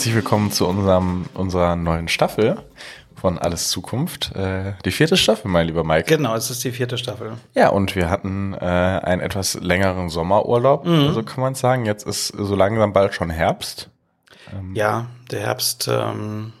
[0.00, 2.56] Herzlich willkommen zu unserem, unserer neuen Staffel
[3.16, 4.34] von Alles Zukunft.
[4.34, 6.04] Äh, die vierte Staffel, mein lieber Mike.
[6.16, 7.34] Genau, es ist die vierte Staffel.
[7.54, 11.12] Ja, und wir hatten äh, einen etwas längeren Sommerurlaub, Mhm.
[11.12, 11.84] so kann man sagen.
[11.84, 13.90] Jetzt ist so langsam bald schon Herbst.
[14.72, 16.54] Ja, der Herbst, ähm,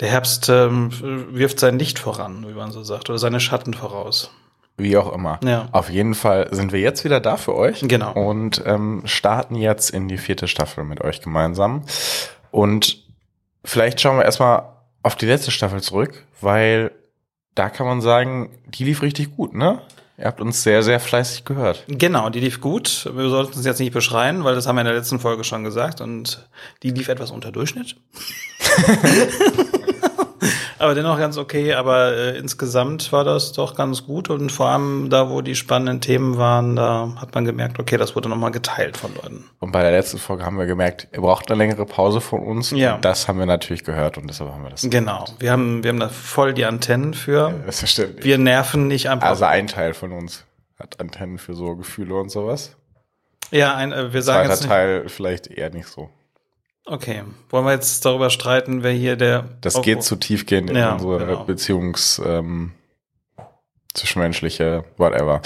[0.00, 0.88] der Herbst ähm,
[1.34, 4.30] wirft sein Licht voran, wie man so sagt, oder seine Schatten voraus.
[4.76, 5.38] Wie auch immer.
[5.44, 5.68] Ja.
[5.70, 7.80] Auf jeden Fall sind wir jetzt wieder da für euch.
[7.82, 8.12] Genau.
[8.12, 11.84] Und ähm, starten jetzt in die vierte Staffel mit euch gemeinsam.
[12.50, 13.04] Und
[13.64, 14.64] vielleicht schauen wir erstmal
[15.02, 16.90] auf die letzte Staffel zurück, weil
[17.54, 19.80] da kann man sagen, die lief richtig gut, ne?
[20.16, 21.84] Ihr habt uns sehr, sehr fleißig gehört.
[21.88, 23.10] Genau, die lief gut.
[23.14, 25.64] Wir sollten es jetzt nicht beschreien, weil das haben wir in der letzten Folge schon
[25.64, 26.48] gesagt und
[26.82, 27.96] die lief etwas unter Durchschnitt.
[30.78, 35.10] aber dennoch ganz okay, aber äh, insgesamt war das doch ganz gut und vor allem
[35.10, 38.96] da, wo die spannenden Themen waren, da hat man gemerkt, okay, das wurde nochmal geteilt
[38.96, 39.44] von Leuten.
[39.60, 42.70] Und bei der letzten Folge haben wir gemerkt, ihr braucht eine längere Pause von uns.
[42.70, 42.98] Ja.
[42.98, 44.82] Das haben wir natürlich gehört und deshalb haben wir das.
[44.88, 47.50] Genau, wir haben, wir haben da voll die Antennen für.
[47.62, 48.24] Selbstverständlich.
[48.24, 49.28] Wir nerven nicht einfach.
[49.28, 50.44] Also ein Teil von uns
[50.78, 52.76] hat Antennen für so Gefühle und sowas.
[53.50, 56.10] ja, ein, äh, wir sagen Zweiter jetzt nicht, Teil vielleicht eher nicht so.
[56.86, 59.48] Okay, wollen wir jetzt darüber streiten, wer hier der.
[59.62, 61.44] Das geht zu tiefgehend in Ja, unsere genau.
[61.44, 62.72] Beziehungs, ähm,
[63.94, 65.40] zwischenmenschliche, whatever.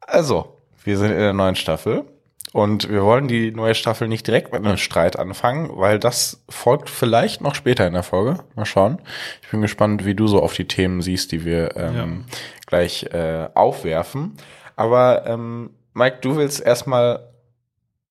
[0.00, 2.04] Also, wir sind in der neuen Staffel
[2.52, 6.88] und wir wollen die neue Staffel nicht direkt mit einem Streit anfangen, weil das folgt
[6.88, 8.42] vielleicht noch später in der Folge.
[8.54, 9.02] Mal schauen.
[9.42, 12.24] Ich bin gespannt, wie du so auf die Themen siehst, die wir ähm,
[12.66, 14.38] gleich äh, aufwerfen.
[14.76, 17.33] Aber ähm, Mike, du willst erstmal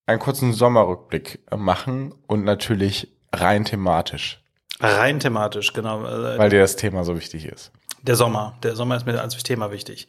[0.06, 4.44] einen kurzen Sommerrückblick machen und natürlich rein thematisch,
[4.80, 6.06] Rein thematisch, genau.
[6.06, 7.72] äh, weil dir das Thema so wichtig ist.
[8.02, 8.58] Der Sommer.
[8.64, 10.08] Der Sommer ist mir als Thema wichtig.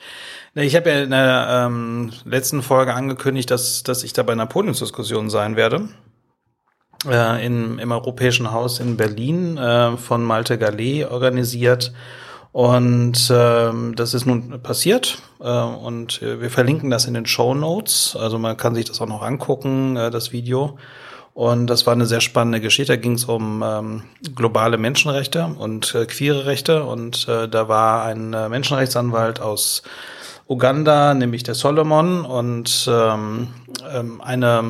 [0.55, 4.47] Ich habe ja in der ähm, letzten Folge angekündigt, dass, dass ich da bei einer
[4.47, 5.91] Podiumsdiskussion sein werde.
[7.07, 11.93] Äh, in, Im Europäischen Haus in Berlin äh, von Malte Gallet organisiert.
[12.55, 15.19] Und ähm, das ist nun passiert.
[15.41, 18.17] Äh, und wir verlinken das in den Show Notes.
[18.17, 20.79] Also man kann sich das auch noch angucken, äh, das Video.
[21.33, 22.93] Und das war eine sehr spannende Geschichte.
[22.93, 24.03] Da ging es um ähm,
[24.37, 26.85] globale Menschenrechte und äh, queere Rechte.
[26.85, 29.83] Und äh, da war ein äh, Menschenrechtsanwalt aus
[30.47, 33.49] Uganda, nämlich der Solomon, und ähm,
[33.93, 34.63] ähm, eine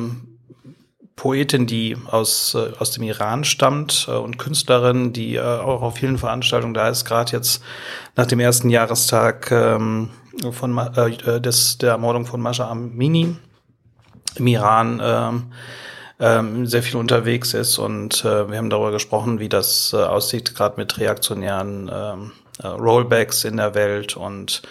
[1.15, 5.95] Poetin, die aus, äh, aus dem Iran stammt äh, und Künstlerin, die äh, auch auf
[5.95, 7.63] vielen Veranstaltungen da ist, gerade jetzt
[8.15, 10.09] nach dem ersten Jahrestag ähm,
[10.51, 13.35] von äh, des, der Ermordung von Masha Amini
[14.35, 15.43] im Iran ähm,
[16.19, 20.55] ähm, sehr viel unterwegs ist und äh, wir haben darüber gesprochen, wie das äh, aussieht,
[20.55, 24.61] gerade mit reaktionären ähm, äh, Rollbacks in der Welt und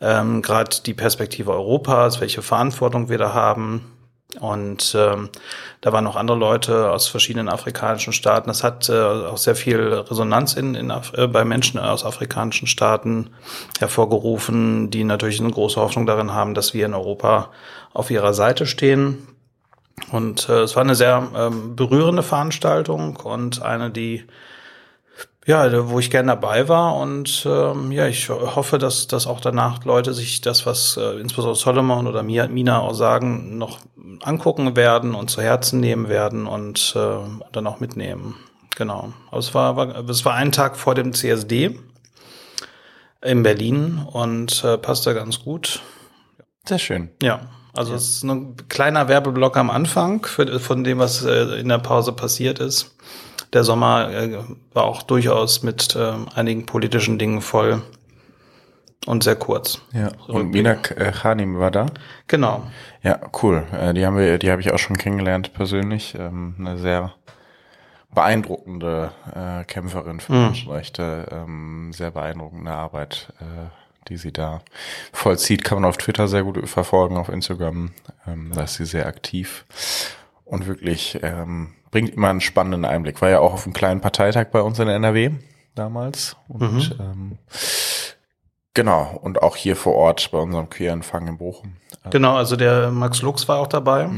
[0.00, 3.86] ähm, gerade die Perspektive Europas, welche Verantwortung wir da haben.
[4.40, 5.28] Und ähm,
[5.82, 8.48] da waren noch andere Leute aus verschiedenen afrikanischen Staaten.
[8.48, 13.30] Das hat äh, auch sehr viel Resonanz in, in äh, bei Menschen aus afrikanischen Staaten
[13.78, 17.50] hervorgerufen, die natürlich eine große Hoffnung darin haben, dass wir in Europa
[17.92, 19.26] auf ihrer Seite stehen.
[20.10, 24.24] Und äh, es war eine sehr ähm, berührende Veranstaltung und eine, die
[25.46, 29.84] ja, wo ich gerne dabei war und ähm, ja, ich hoffe, dass, dass auch danach
[29.84, 33.80] Leute sich das, was äh, insbesondere Solomon oder Mia- Mina auch sagen, noch
[34.22, 37.16] angucken werden und zu Herzen nehmen werden und äh,
[37.52, 38.36] dann auch mitnehmen.
[38.76, 39.12] Genau.
[39.30, 41.78] Aber es war, war, es war ein Tag vor dem CSD
[43.20, 45.80] in Berlin und äh, passte ganz gut.
[46.66, 47.10] Sehr schön.
[47.22, 47.40] Ja,
[47.74, 51.78] also es ist ein kleiner Werbeblock am Anfang für, von dem, was äh, in der
[51.78, 52.94] Pause passiert ist.
[53.52, 54.38] Der Sommer äh,
[54.72, 57.82] war auch durchaus mit äh, einigen politischen Dingen voll
[59.06, 59.80] und sehr kurz.
[59.92, 60.10] Ja.
[60.28, 61.86] Und Mina äh, Khanim war da.
[62.28, 62.62] Genau.
[63.02, 63.64] Ja, cool.
[63.72, 66.14] Äh, die haben wir, die habe ich auch schon kennengelernt persönlich.
[66.18, 67.12] Ähm, eine sehr
[68.14, 71.26] beeindruckende äh, Kämpferin für Menschenrechte.
[71.30, 73.68] Ähm, sehr beeindruckende Arbeit, äh,
[74.08, 74.60] die sie da
[75.12, 75.64] vollzieht.
[75.64, 77.90] Kann man auf Twitter sehr gut verfolgen, auf Instagram.
[78.26, 79.64] Ähm, da ist sie sehr aktiv
[80.44, 83.22] und wirklich ähm, bringt immer einen spannenden Einblick.
[83.22, 85.30] War ja auch auf einem kleinen Parteitag bei uns in der NRW
[85.76, 86.36] damals.
[86.48, 87.38] Und ähm,
[88.74, 91.76] genau, und auch hier vor Ort bei unserem Queerempfang in Bochum.
[92.10, 94.08] Genau, also der Max Lux war auch dabei.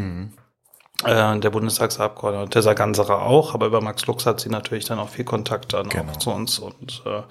[1.04, 5.08] Äh, der Bundestagsabgeordnete Tessa Ganserer auch, aber über Max Lux hat sie natürlich dann auch
[5.10, 6.12] viel Kontakt dann Genau.
[6.12, 7.26] auch zu uns und äh, war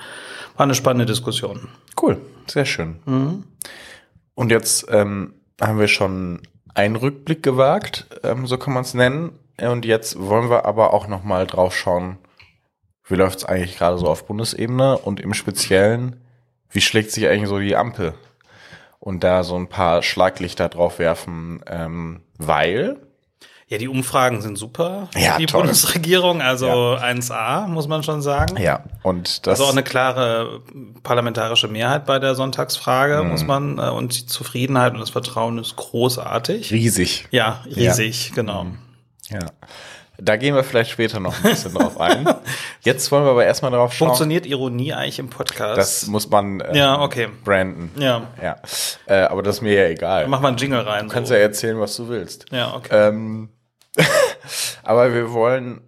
[0.58, 1.70] eine spannende Diskussion.
[2.00, 3.44] Cool, sehr schön.
[4.36, 6.42] Und jetzt ähm, haben wir schon
[6.76, 9.40] einen Rückblick gewagt, ähm, so kann man es nennen.
[9.62, 12.18] Und jetzt wollen wir aber auch noch mal drauf schauen,
[13.08, 16.22] wie läuft es eigentlich gerade so auf Bundesebene und im Speziellen,
[16.70, 18.14] wie schlägt sich eigentlich so die Ampel?
[19.00, 22.98] Und da so ein paar Schlaglichter drauf werfen, ähm, weil
[23.68, 25.10] Ja, die Umfragen sind super.
[25.16, 25.62] Ja, die toll.
[25.62, 26.98] Bundesregierung, also Ja.
[27.02, 28.56] 1A, muss man schon sagen.
[28.62, 30.62] Ja, und das Also auch eine klare
[31.04, 33.30] parlamentarische Mehrheit bei der Sonntagsfrage, Mhm.
[33.32, 36.72] muss man, äh, und die Zufriedenheit und das Vertrauen ist großartig.
[36.72, 37.28] riesig.
[37.32, 38.68] Ja, riesig, genau.
[39.34, 39.40] Ja.
[40.20, 42.28] Da gehen wir vielleicht später noch ein bisschen drauf ein.
[42.82, 44.10] Jetzt wollen wir aber erstmal drauf schauen.
[44.10, 45.78] Funktioniert Ironie eigentlich im Podcast?
[45.78, 47.30] Das muss man äh, Ja, okay.
[47.44, 47.92] branden.
[48.00, 48.28] Ja.
[48.42, 48.58] Ja.
[49.08, 50.28] Äh, aber das ist mir ja egal.
[50.28, 51.08] Mach mal einen Jingle rein.
[51.08, 51.34] Du kannst so.
[51.34, 52.46] ja erzählen, was du willst.
[52.52, 53.08] ja, okay.
[53.08, 53.50] Ähm,
[54.84, 55.82] aber wir wollen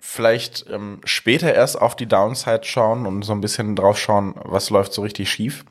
[0.00, 4.70] vielleicht ähm, später erst auf die Downside schauen und so ein bisschen drauf schauen, was
[4.70, 5.66] läuft so richtig schief.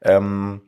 [0.00, 0.62] Ähm,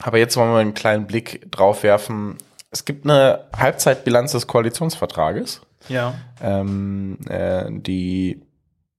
[0.00, 2.38] aber jetzt wollen wir einen kleinen Blick drauf werfen.
[2.70, 6.14] Es gibt eine Halbzeitbilanz des Koalitionsvertrages, ja.
[6.42, 8.42] ähm, äh, die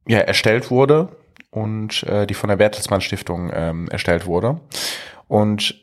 [0.07, 1.09] ja erstellt wurde
[1.51, 4.59] und äh, die von der Bertelsmann Stiftung ähm, erstellt wurde.
[5.27, 5.75] Und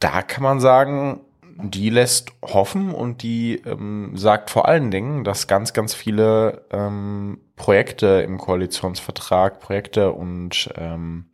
[0.00, 1.20] da kann man sagen,
[1.56, 7.40] die lässt hoffen und die ähm, sagt vor allen Dingen, dass ganz, ganz viele ähm,
[7.56, 11.26] Projekte im Koalitionsvertrag, Projekte und ähm,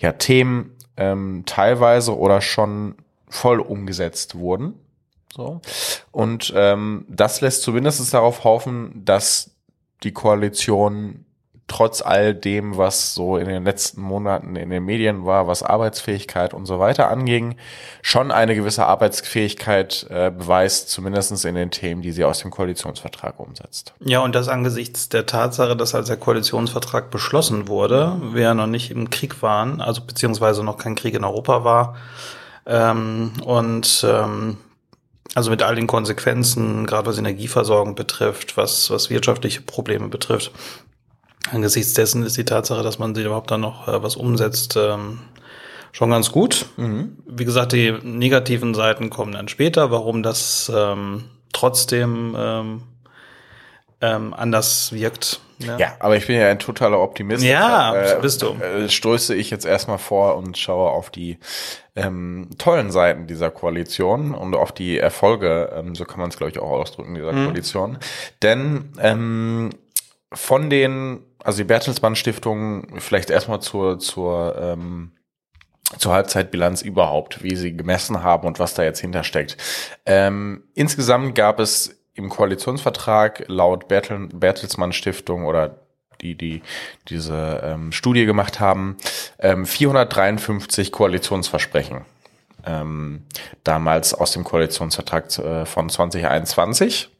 [0.00, 2.96] ja, Themen ähm, teilweise oder schon
[3.28, 4.74] voll umgesetzt wurden.
[5.34, 5.62] So.
[6.10, 9.50] Und ähm, das lässt zumindest darauf hoffen, dass
[10.02, 11.24] die Koalition
[11.68, 16.52] trotz all dem, was so in den letzten Monaten in den Medien war, was Arbeitsfähigkeit
[16.52, 17.56] und so weiter anging,
[18.02, 23.40] schon eine gewisse Arbeitsfähigkeit äh, beweist, zumindest in den Themen, die sie aus dem Koalitionsvertrag
[23.40, 23.94] umsetzt.
[24.00, 28.66] Ja, und das angesichts der Tatsache, dass als der Koalitionsvertrag beschlossen wurde, wir ja noch
[28.66, 31.96] nicht im Krieg waren, also beziehungsweise noch kein Krieg in Europa war,
[32.66, 34.58] ähm, und ähm,
[35.34, 40.52] also mit all den Konsequenzen, gerade was Energieversorgung betrifft, was, was wirtschaftliche Probleme betrifft,
[41.50, 45.20] angesichts dessen ist die Tatsache, dass man sich überhaupt dann noch äh, was umsetzt, ähm,
[45.92, 46.66] schon ganz gut.
[46.76, 52.82] Wie gesagt, die negativen Seiten kommen dann später, warum das ähm, trotzdem ähm,
[54.02, 55.40] ähm, anders wirkt.
[55.58, 55.76] ne?
[55.78, 57.42] Ja, aber ich bin ja ein totaler Optimist.
[57.44, 58.48] Ja, Deshalb, bist du.
[58.54, 61.38] Äh, stoße ich jetzt erstmal vor und schaue auf die
[61.94, 66.50] ähm, tollen Seiten dieser Koalition und auf die Erfolge, ähm, so kann man es glaube
[66.50, 67.46] ich auch ausdrücken, dieser Mhm.
[67.46, 67.98] Koalition.
[68.42, 69.70] Denn ähm,
[70.34, 75.12] von den, also die Bertelsmann Stiftung, vielleicht erstmal zur, zur ähm,
[75.98, 79.58] zur Halbzeitbilanz überhaupt, wie sie gemessen haben und was da jetzt hintersteckt.
[80.06, 85.78] Ähm, insgesamt gab es im Koalitionsvertrag laut Bertel, Bertelsmann Stiftung oder
[86.20, 86.62] die, die
[87.08, 88.96] diese ähm, Studie gemacht haben,
[89.38, 92.04] ähm, 453 Koalitionsversprechen.
[92.64, 93.22] Ähm,
[93.64, 97.10] damals aus dem Koalitionsvertrag äh, von 2021.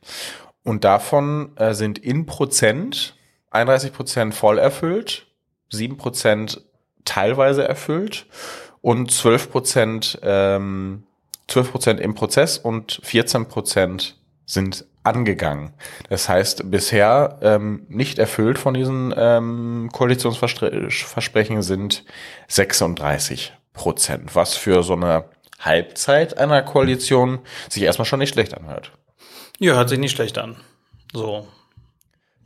[0.62, 3.16] Und davon äh, sind in Prozent
[3.52, 5.26] 31 Prozent voll erfüllt,
[5.70, 6.62] 7 Prozent
[7.04, 8.26] teilweise erfüllt
[8.80, 11.04] und 12 Prozent, ähm,
[11.48, 15.72] 12 Prozent im Prozess und 14 Prozent sind angegangen.
[16.08, 22.04] Das heißt, bisher ähm, nicht erfüllt von diesen ähm, Koalitionsversprechen sind
[22.48, 25.24] 36 Prozent, was für so eine
[25.58, 28.92] Halbzeit einer Koalition sich erstmal schon nicht schlecht anhört.
[29.58, 30.56] Ja, hört sich nicht schlecht an.
[31.12, 31.46] So.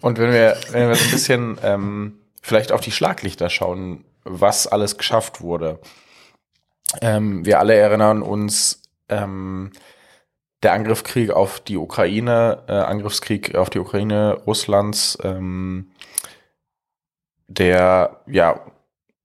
[0.01, 4.67] Und wenn wir, wenn wir so ein bisschen ähm, vielleicht auf die Schlaglichter schauen, was
[4.67, 5.81] alles geschafft wurde.
[7.01, 9.73] Ähm, wir alle erinnern uns, ähm,
[10.63, 15.91] der Angriffskrieg auf die Ukraine, äh, Angriffskrieg auf die Ukraine Russlands, ähm,
[17.47, 18.61] der ja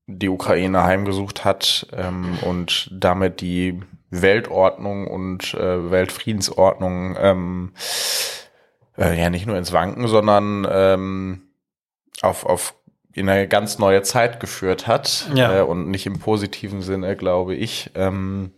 [0.07, 7.73] die Ukraine heimgesucht hat ähm, und damit die Weltordnung und äh, Weltfriedensordnung ähm,
[8.97, 11.41] äh, ja nicht nur ins Wanken, sondern ähm,
[12.21, 12.75] auf, auf
[13.13, 15.59] in eine ganz neue Zeit geführt hat Ja.
[15.59, 17.91] äh, und nicht im positiven Sinne, glaube ich.
[17.95, 18.51] Ähm,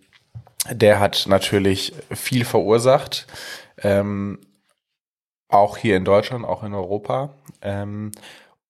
[0.69, 3.27] der hat natürlich viel verursacht,
[3.81, 4.39] ähm,
[5.49, 7.35] auch hier in Deutschland, auch in Europa.
[7.61, 8.11] Ähm,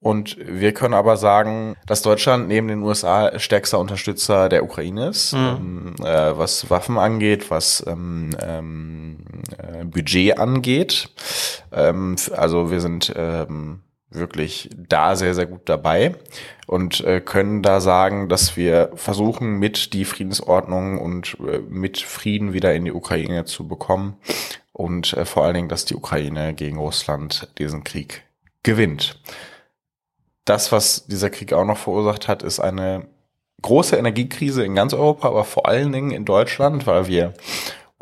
[0.03, 5.31] und wir können aber sagen, dass Deutschland neben den USA stärkster Unterstützer der Ukraine ist,
[5.31, 9.19] ähm, äh, was Waffen angeht, was ähm, ähm,
[9.57, 11.09] äh, Budget angeht.
[11.71, 13.79] Ähm, also wir sind ähm,
[14.15, 16.15] wirklich da sehr, sehr gut dabei
[16.67, 22.53] und äh, können da sagen, dass wir versuchen, mit die Friedensordnung und äh, mit Frieden
[22.53, 24.17] wieder in die Ukraine zu bekommen
[24.71, 28.23] und äh, vor allen Dingen, dass die Ukraine gegen Russland diesen Krieg
[28.63, 29.19] gewinnt.
[30.45, 33.07] Das, was dieser Krieg auch noch verursacht hat, ist eine
[33.61, 37.33] große Energiekrise in ganz Europa, aber vor allen Dingen in Deutschland, weil wir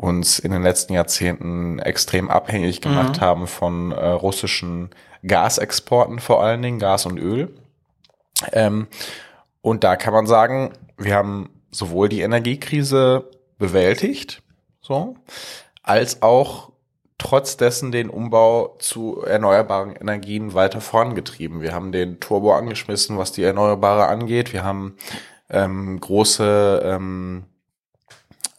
[0.02, 4.90] uns in den letzten Jahrzehnten extrem abhängig gemacht haben von äh, russischen
[5.24, 7.54] Gasexporten, vor allen Dingen Gas und Öl.
[8.52, 8.88] Ähm,
[9.60, 14.42] und da kann man sagen, wir haben sowohl die Energiekrise bewältigt,
[14.80, 15.14] so,
[15.84, 16.72] als auch
[17.16, 21.62] trotz dessen den Umbau zu erneuerbaren Energien weiter vorangetrieben.
[21.62, 24.52] Wir haben den Turbo angeschmissen, was die Erneuerbare angeht.
[24.52, 24.96] Wir haben
[25.48, 27.44] ähm, große ähm,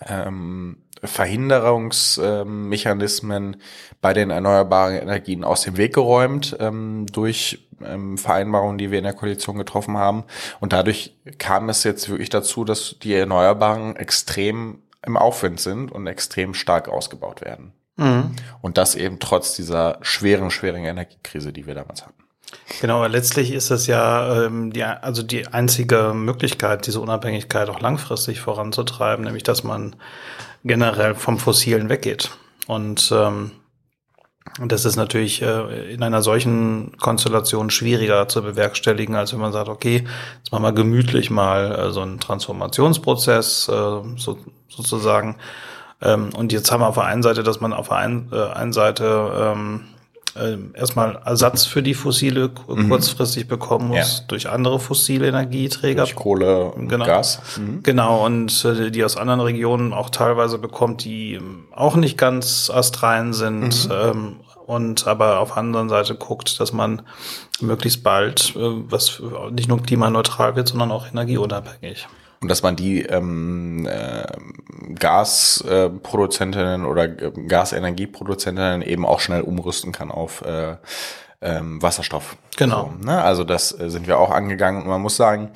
[0.08, 3.58] ähm, Verhinderungsmechanismen
[4.02, 9.04] bei den erneuerbaren Energien aus dem Weg geräumt ähm, durch ähm, Vereinbarungen, die wir in
[9.04, 10.24] der Koalition getroffen haben.
[10.60, 16.08] Und dadurch kam es jetzt wirklich dazu, dass die Erneuerbaren extrem im Aufwind sind und
[16.08, 17.74] extrem stark ausgebaut werden.
[17.98, 18.36] Mhm.
[18.62, 22.23] Und das eben trotz dieser schweren, schweren Energiekrise, die wir damals hatten.
[22.82, 27.80] Genau, aber letztlich ist es ja ähm, die, also die einzige Möglichkeit, diese Unabhängigkeit auch
[27.80, 29.96] langfristig voranzutreiben, nämlich dass man
[30.64, 32.32] generell vom Fossilen weggeht.
[32.68, 33.52] Und ähm,
[34.60, 39.70] das ist natürlich äh, in einer solchen Konstellation schwieriger zu bewerkstelligen, als wenn man sagt,
[39.70, 40.06] okay,
[40.38, 45.38] jetzt machen wir gemütlich mal äh, so einen Transformationsprozess äh, so, sozusagen.
[46.02, 48.52] Ähm, und jetzt haben wir auf der einen Seite, dass man auf der einen, äh,
[48.54, 49.86] einen Seite ähm,
[50.36, 52.90] äh, erstmal Ersatz für die fossile mhm.
[52.90, 54.26] kurzfristig bekommen muss ja.
[54.28, 56.04] durch andere fossile Energieträger.
[56.04, 57.06] Durch Kohle und genau.
[57.06, 57.40] Gas.
[57.58, 57.84] Mhm.
[57.84, 62.70] Genau, und äh, die aus anderen Regionen auch teilweise bekommt, die ähm, auch nicht ganz
[62.74, 63.90] astrein sind.
[63.90, 63.92] Mhm.
[63.92, 64.36] Ähm,
[64.66, 67.02] und aber auf der anderen Seite guckt, dass man
[67.60, 69.22] möglichst bald, äh, was
[69.52, 72.08] nicht nur klimaneutral wird, sondern auch energieunabhängig
[72.44, 74.28] und dass man die ähm, äh,
[75.00, 80.76] Gasproduzentinnen oder äh, Gasenergieproduzentinnen eben auch schnell umrüsten kann auf äh,
[81.42, 82.36] ähm, Wasserstoff.
[82.58, 82.92] Genau.
[83.00, 83.22] So, ne?
[83.22, 85.52] Also das äh, sind wir auch angegangen und man muss sagen,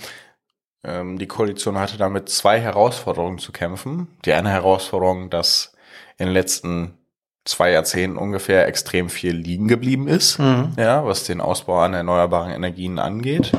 [0.85, 4.07] ähm, die Koalition hatte damit zwei Herausforderungen zu kämpfen.
[4.23, 5.73] Die eine Herausforderung, dass
[6.17, 6.97] in den letzten
[7.43, 10.71] zwei Jahrzehnten ungefähr extrem viel liegen geblieben ist, mhm.
[10.77, 13.51] ja, was den Ausbau an erneuerbaren Energien angeht.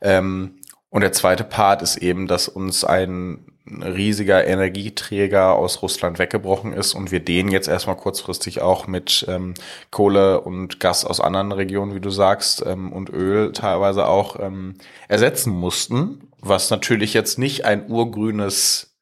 [0.00, 0.60] Ähm,
[0.94, 6.94] und der zweite Part ist eben, dass uns ein riesiger Energieträger aus Russland weggebrochen ist
[6.94, 9.54] und wir den jetzt erstmal kurzfristig auch mit ähm,
[9.90, 14.74] Kohle und Gas aus anderen Regionen, wie du sagst, ähm, und Öl teilweise auch ähm,
[15.08, 18.94] ersetzen mussten, was natürlich jetzt nicht ein urgrünes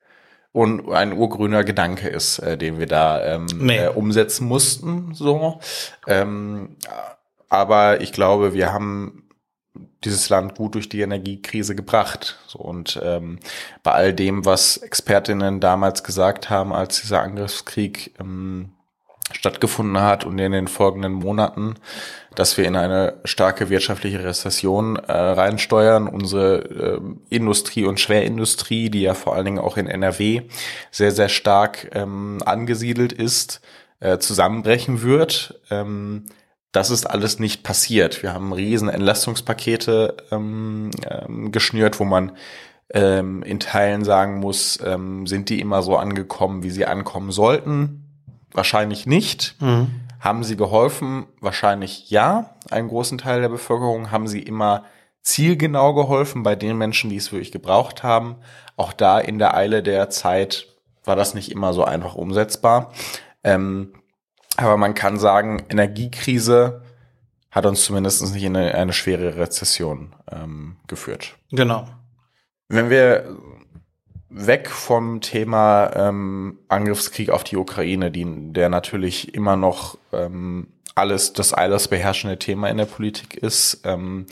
[0.50, 3.76] und ein urgrüner Gedanke ist, äh, den wir da ähm, nee.
[3.76, 5.12] äh, umsetzen mussten.
[5.12, 5.60] So,
[6.06, 6.76] ähm,
[7.50, 9.21] aber ich glaube, wir haben
[10.04, 12.38] dieses Land gut durch die Energiekrise gebracht.
[12.46, 13.38] So, und ähm,
[13.82, 18.72] bei all dem, was Expertinnen damals gesagt haben, als dieser Angriffskrieg ähm,
[19.32, 21.76] stattgefunden hat und in den folgenden Monaten,
[22.34, 27.00] dass wir in eine starke wirtschaftliche Rezession äh, reinsteuern, unsere äh,
[27.34, 30.42] Industrie und Schwerindustrie, die ja vor allen Dingen auch in NRW
[30.90, 33.60] sehr, sehr stark ähm, angesiedelt ist,
[34.00, 35.60] äh, zusammenbrechen wird.
[35.70, 36.26] Ähm,
[36.72, 38.22] das ist alles nicht passiert.
[38.22, 42.32] Wir haben riesen Entlastungspakete ähm, ähm, geschnürt, wo man
[42.92, 48.24] ähm, in Teilen sagen muss, ähm, sind die immer so angekommen, wie sie ankommen sollten?
[48.52, 49.56] Wahrscheinlich nicht.
[49.60, 49.88] Mhm.
[50.18, 51.26] Haben sie geholfen?
[51.40, 52.54] Wahrscheinlich ja.
[52.70, 54.84] Einen großen Teil der Bevölkerung haben sie immer
[55.22, 58.36] zielgenau geholfen bei den Menschen, die es wirklich gebraucht haben.
[58.76, 60.66] Auch da in der Eile der Zeit
[61.04, 62.92] war das nicht immer so einfach umsetzbar.
[63.44, 63.92] Ähm,
[64.56, 66.82] aber man kann sagen, Energiekrise
[67.50, 71.36] hat uns zumindest nicht in eine, eine schwere Rezession ähm, geführt.
[71.50, 71.86] Genau.
[72.68, 73.36] Wenn wir
[74.30, 81.32] weg vom Thema ähm, Angriffskrieg auf die Ukraine, die, der natürlich immer noch ähm, alles
[81.32, 84.26] das alles beherrschende Thema in der Politik ist, ähm,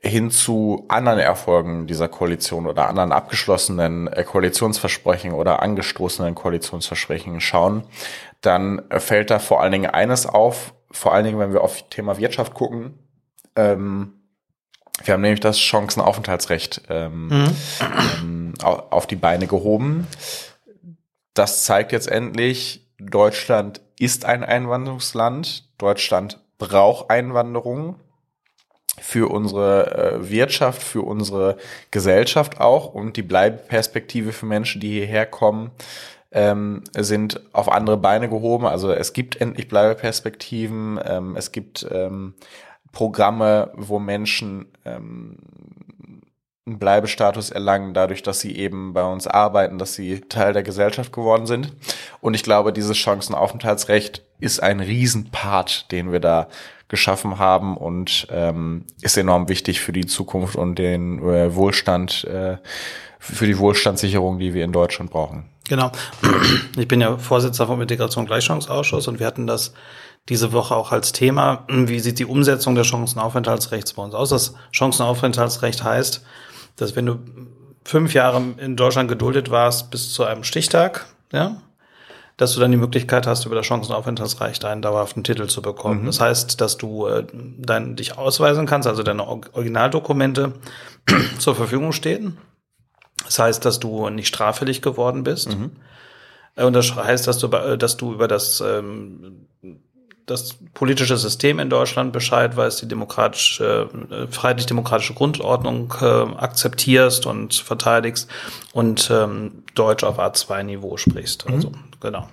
[0.00, 7.82] hin zu anderen Erfolgen dieser Koalition oder anderen abgeschlossenen äh, Koalitionsversprechen oder angestoßenen Koalitionsversprechen schauen,
[8.40, 12.18] dann fällt da vor allen Dingen eines auf, vor allen Dingen, wenn wir auf Thema
[12.18, 12.98] Wirtschaft gucken.
[13.56, 14.14] Ähm,
[15.04, 17.56] wir haben nämlich das Chancenaufenthaltsrecht ähm, mhm.
[18.20, 20.06] ähm, auf die Beine gehoben.
[21.34, 25.68] Das zeigt jetzt endlich, Deutschland ist ein Einwanderungsland.
[25.78, 27.96] Deutschland braucht Einwanderung
[29.00, 31.56] für unsere äh, Wirtschaft, für unsere
[31.92, 35.70] Gesellschaft auch und die Bleibeperspektive für Menschen, die hierher kommen,
[36.30, 38.66] ähm, sind auf andere Beine gehoben.
[38.66, 42.34] Also es gibt endlich Bleibeperspektiven, ähm, es gibt ähm,
[42.92, 45.36] Programme, wo Menschen ähm,
[46.66, 51.12] einen Bleibestatus erlangen, dadurch, dass sie eben bei uns arbeiten, dass sie Teil der Gesellschaft
[51.12, 51.72] geworden sind.
[52.20, 56.48] Und ich glaube, dieses Chancenaufenthaltsrecht ist ein Riesenpart, den wir da
[56.88, 62.56] geschaffen haben und ähm, ist enorm wichtig für die Zukunft und den äh, Wohlstand, äh,
[63.18, 65.44] für die Wohlstandssicherung, die wir in Deutschland brauchen.
[65.68, 65.92] Genau.
[66.76, 69.74] Ich bin ja Vorsitzender vom Integration Gleichchancensausschuss und wir hatten das
[70.28, 71.64] diese Woche auch als Thema.
[71.68, 74.30] Wie sieht die Umsetzung des Chancenaufenthaltsrechts bei uns aus?
[74.30, 76.24] Das Chancenaufenthaltsrecht heißt,
[76.76, 77.18] dass wenn du
[77.84, 81.56] fünf Jahre in Deutschland geduldet warst bis zu einem Stichtag, ja,
[82.36, 86.02] dass du dann die Möglichkeit hast, über das Chancenaufenthaltsrecht einen dauerhaften Titel zu bekommen.
[86.02, 86.06] Mhm.
[86.06, 87.24] Das heißt, dass du äh,
[87.58, 90.52] dann dich ausweisen kannst, also deine Originaldokumente
[91.38, 92.38] zur Verfügung stehen.
[93.28, 95.50] Das heißt, dass du nicht straffällig geworden bist.
[95.50, 95.72] Mhm.
[96.56, 99.46] Äh, und das heißt, dass du, dass du über das ähm,
[100.24, 107.54] das politische System in Deutschland Bescheid weißt, die demokratische, äh, freiheitlich-demokratische Grundordnung äh, akzeptierst und
[107.54, 108.28] verteidigst
[108.72, 111.48] und ähm, Deutsch auf A2-Niveau sprichst.
[111.48, 111.54] Mhm.
[111.54, 112.28] Also, genau.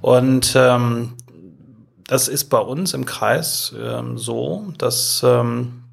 [0.00, 1.14] Und ähm,
[2.06, 5.84] das ist bei uns im Kreis ähm, so, dass ähm,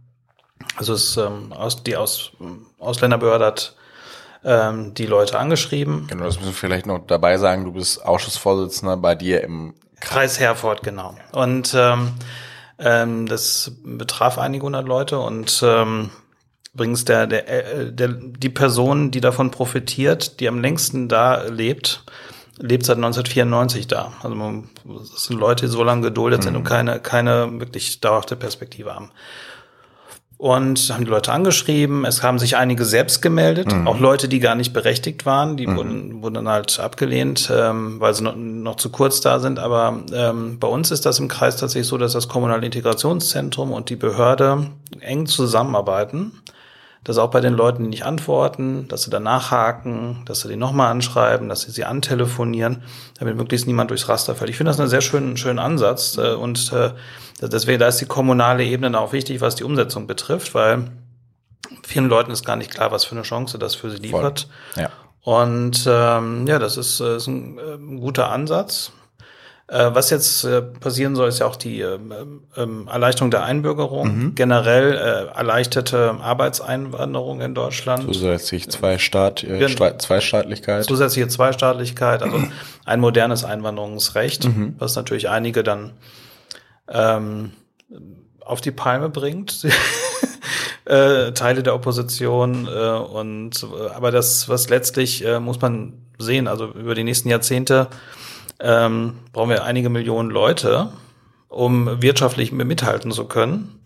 [0.76, 2.32] also es ähm, aus, die aus,
[2.80, 3.76] Ausländerbehörde hat
[4.46, 6.08] ähm, die Leute angeschrieben.
[6.08, 10.40] Genau, das müssen wir vielleicht noch dabei sagen, du bist Ausschussvorsitzender bei dir im Kreis
[10.40, 11.16] Herford, genau.
[11.32, 12.12] Und ähm,
[12.78, 16.10] ähm, das betraf einige hundert Leute und ähm,
[16.74, 22.04] übrigens der, der, äh, der, die Person, die davon profitiert, die am längsten da lebt,
[22.58, 24.12] lebt seit 1994 da.
[24.22, 26.44] Also man, das sind Leute, die so lange geduldet mhm.
[26.44, 29.12] sind und keine, keine wirklich dauerhafte Perspektive haben
[30.44, 32.04] und haben die Leute angeschrieben.
[32.04, 33.88] Es haben sich einige selbst gemeldet, mhm.
[33.88, 35.78] auch Leute, die gar nicht berechtigt waren, die mhm.
[35.78, 39.58] wurden, wurden dann halt abgelehnt, ähm, weil sie noch, noch zu kurz da sind.
[39.58, 43.90] Aber ähm, bei uns ist das im Kreis tatsächlich so, dass das Kommunale Integrationszentrum und
[43.90, 44.68] die Behörde
[45.00, 46.34] eng zusammenarbeiten
[47.04, 50.56] dass auch bei den Leuten, die nicht antworten, dass sie dann nachhaken, dass sie die
[50.56, 52.84] nochmal anschreiben, dass sie sie antelefonieren,
[53.20, 54.50] damit möglichst niemand durchs Raster fällt.
[54.50, 56.92] Ich finde das einen sehr schönen, schönen Ansatz äh, und äh,
[57.42, 60.92] deswegen, da ist die kommunale Ebene auch wichtig, was die Umsetzung betrifft, weil
[61.84, 64.48] vielen Leuten ist gar nicht klar, was für eine Chance das für sie liefert.
[64.74, 64.84] Voll.
[64.84, 64.90] Ja.
[65.24, 68.92] Und ähm, ja, das ist, äh, ist ein, äh, ein guter Ansatz.
[69.74, 74.18] Äh, was jetzt äh, passieren soll, ist ja auch die ähm, ähm, Erleichterung der Einbürgerung,
[74.18, 74.36] mhm.
[74.36, 78.04] generell äh, erleichterte Arbeitseinwanderung in Deutschland.
[78.04, 79.66] Zusätzlich zwei Staat, äh,
[79.98, 80.84] Zweistaatlichkeit.
[80.84, 82.44] Zusätzliche Zweistaatlichkeit, also
[82.86, 84.76] ein modernes Einwanderungsrecht, mhm.
[84.78, 85.94] was natürlich einige dann
[86.88, 87.54] ähm,
[88.42, 89.66] auf die Palme bringt.
[90.86, 96.68] äh, Teile der Opposition äh, und aber das, was letztlich äh, muss man sehen, also
[96.68, 97.88] über die nächsten Jahrzehnte
[98.64, 100.90] ähm, brauchen wir einige Millionen Leute,
[101.50, 103.80] um wirtschaftlich mithalten zu können.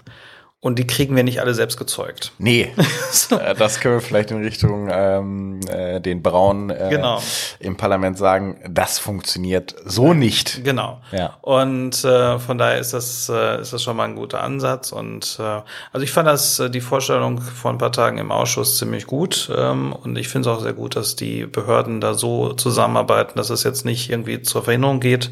[0.60, 2.32] Und die kriegen wir nicht alle selbst gezeugt.
[2.39, 2.74] Nee,
[3.12, 3.38] so.
[3.48, 7.22] Äh, das können wir vielleicht in Richtung ähm, äh, den Braunen äh, genau.
[7.60, 10.63] im Parlament sagen, das funktioniert so nicht.
[10.63, 11.00] Genau.
[11.12, 11.38] Ja.
[11.41, 14.91] Und äh, von daher ist das, äh, ist das schon mal ein guter Ansatz.
[14.91, 18.80] Und äh, also ich fand das äh, die Vorstellung vor ein paar Tagen im Ausschuss
[18.80, 19.52] ziemlich gut.
[19.56, 23.52] Ähm, und ich finde es auch sehr gut, dass die Behörden da so zusammenarbeiten, dass
[23.52, 25.30] es jetzt nicht irgendwie zur Verhinderung geht,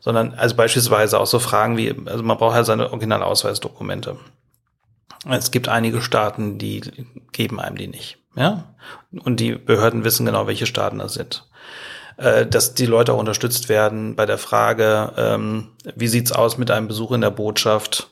[0.00, 4.16] sondern also beispielsweise auch so Fragen wie, also man braucht halt seine Originalausweisdokumente.
[5.30, 6.82] Es gibt einige Staaten, die
[7.32, 8.18] geben einem die nicht.
[8.36, 8.74] Ja?
[9.24, 11.46] Und die Behörden wissen genau, welche Staaten das sind.
[12.16, 16.70] Äh, dass die Leute auch unterstützt werden bei der Frage, ähm, wie sieht's aus mit
[16.70, 18.10] einem Besuch in der Botschaft?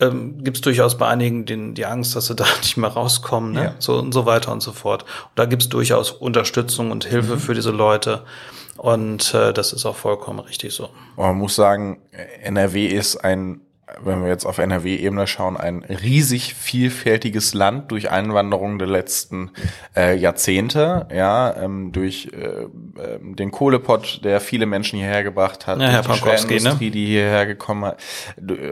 [0.00, 3.52] Ähm, gibt es durchaus bei einigen den, die Angst, dass sie da nicht mehr rauskommen,
[3.52, 3.64] ne?
[3.64, 3.74] Ja.
[3.78, 5.02] so und so weiter und so fort.
[5.02, 7.40] Und da gibt es durchaus Unterstützung und Hilfe mhm.
[7.40, 8.22] für diese Leute.
[8.76, 10.90] Und äh, das ist auch vollkommen richtig so.
[11.16, 12.02] Man muss sagen,
[12.42, 13.60] NRW ist ein
[14.02, 19.50] wenn wir jetzt auf NRW-Ebene schauen, ein riesig vielfältiges Land durch Einwanderung der letzten
[19.94, 22.64] äh, Jahrzehnte, ja, ähm, durch äh,
[23.02, 26.90] ähm, den Kohlepott, der viele Menschen hierher gebracht hat, ja, Herr die Schwerindustrie, ne?
[26.92, 28.00] die hierher gekommen hat,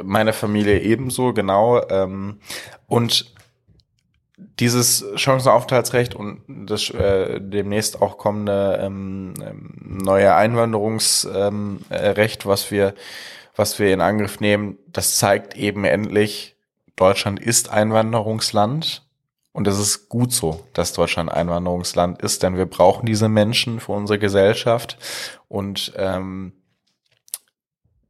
[0.03, 2.39] meine Familie ebenso, genau, ähm,
[2.89, 3.33] und
[4.61, 12.71] dieses Chancenaufenthaltsrecht und das äh, demnächst auch kommende ähm, ähm neue Einwanderungsrecht, ähm, äh, was
[12.71, 12.95] wir
[13.55, 16.57] was wir in Angriff nehmen, das zeigt eben endlich,
[16.97, 19.07] Deutschland ist Einwanderungsland.
[19.55, 23.93] Und es ist gut so, dass Deutschland Einwanderungsland ist, denn wir brauchen diese Menschen für
[23.93, 24.97] unsere Gesellschaft.
[25.49, 26.55] Und ähm,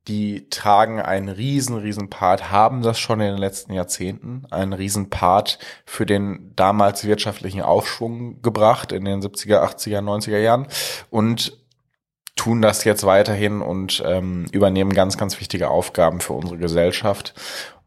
[0.09, 5.11] die tragen einen riesen, riesen Part, haben das schon in den letzten Jahrzehnten, einen riesen
[5.11, 10.67] Part für den damals wirtschaftlichen Aufschwung gebracht in den 70er, 80er, 90er Jahren.
[11.11, 11.57] Und
[12.35, 17.35] tun das jetzt weiterhin und ähm, übernehmen ganz, ganz wichtige Aufgaben für unsere Gesellschaft.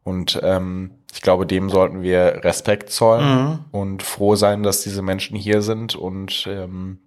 [0.03, 3.59] Und ähm, ich glaube, dem sollten wir Respekt zollen mhm.
[3.71, 6.99] und froh sein, dass diese Menschen hier sind und ähm,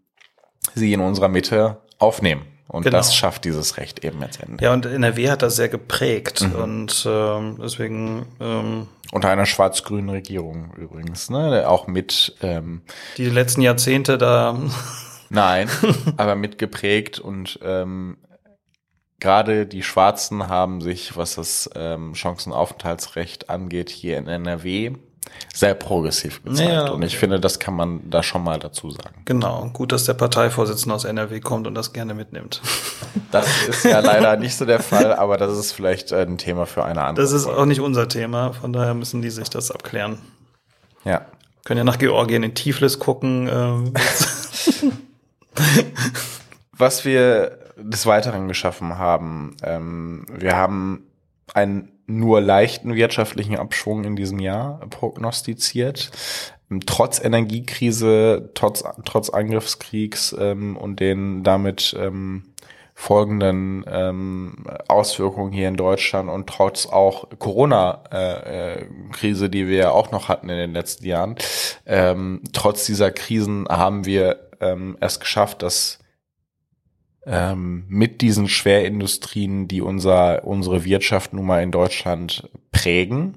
[0.75, 2.42] sie in unserer Mitte aufnehmen.
[2.69, 2.99] Und genau.
[2.99, 4.61] das schafft dieses Recht eben jetzt endlich.
[4.61, 6.55] Ja, und NRW hat das sehr geprägt mhm.
[6.55, 11.67] und ähm, deswegen ähm, unter einer schwarz-grünen Regierung übrigens, ne?
[11.67, 12.83] Auch mit ähm,
[13.17, 14.59] die letzten Jahrzehnte da
[15.31, 15.69] Nein,
[16.17, 18.19] aber mitgeprägt und ähm,
[19.21, 24.93] gerade die Schwarzen haben sich, was das ähm, Chancenaufenthaltsrecht angeht, hier in NRW
[25.55, 26.71] sehr progressiv gezeigt.
[26.71, 26.93] Ja, okay.
[26.93, 29.23] Und ich finde, das kann man da schon mal dazu sagen.
[29.25, 29.71] Genau.
[29.73, 32.62] Gut, dass der Parteivorsitzende aus NRW kommt und das gerne mitnimmt.
[33.31, 36.64] Das ist ja leider nicht so der Fall, aber das ist vielleicht äh, ein Thema
[36.64, 37.23] für eine andere.
[37.27, 37.61] Das ist Folge.
[37.61, 40.19] auch nicht unser Thema, von daher müssen die sich das abklären.
[41.05, 41.27] Ja.
[41.64, 43.49] Können ja nach Georgien in Tiflis gucken.
[43.53, 43.93] Ähm.
[46.73, 51.05] Was wir des Weiteren geschaffen haben, ähm, wir haben
[51.53, 56.11] einen nur leichten wirtschaftlichen Abschwung in diesem Jahr prognostiziert.
[56.87, 62.44] Trotz Energiekrise, trotz, trotz Angriffskriegs ähm, und den damit ähm,
[62.94, 70.11] folgenden ähm, Auswirkungen hier in Deutschland und trotz auch Corona-Krise, äh, die wir ja auch
[70.11, 71.37] noch hatten in den letzten Jahren,
[71.87, 76.01] ähm, trotz dieser Krisen haben wir ähm, es geschafft, dass
[77.29, 83.35] ähm, mit diesen Schwerindustrien, die unser, unsere Wirtschaft nun mal in Deutschland prägen,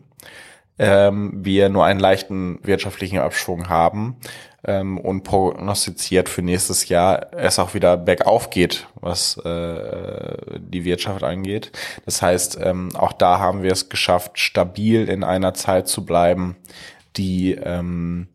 [0.79, 4.15] ähm, wir nur einen leichten wirtschaftlichen Abschwung haben
[4.63, 11.23] ähm, und prognostiziert für nächstes Jahr es auch wieder bergauf geht, was äh, die Wirtschaft
[11.23, 11.71] angeht.
[12.05, 16.55] Das heißt, ähm, auch da haben wir es geschafft, stabil in einer Zeit zu bleiben,
[17.17, 18.27] die ähm,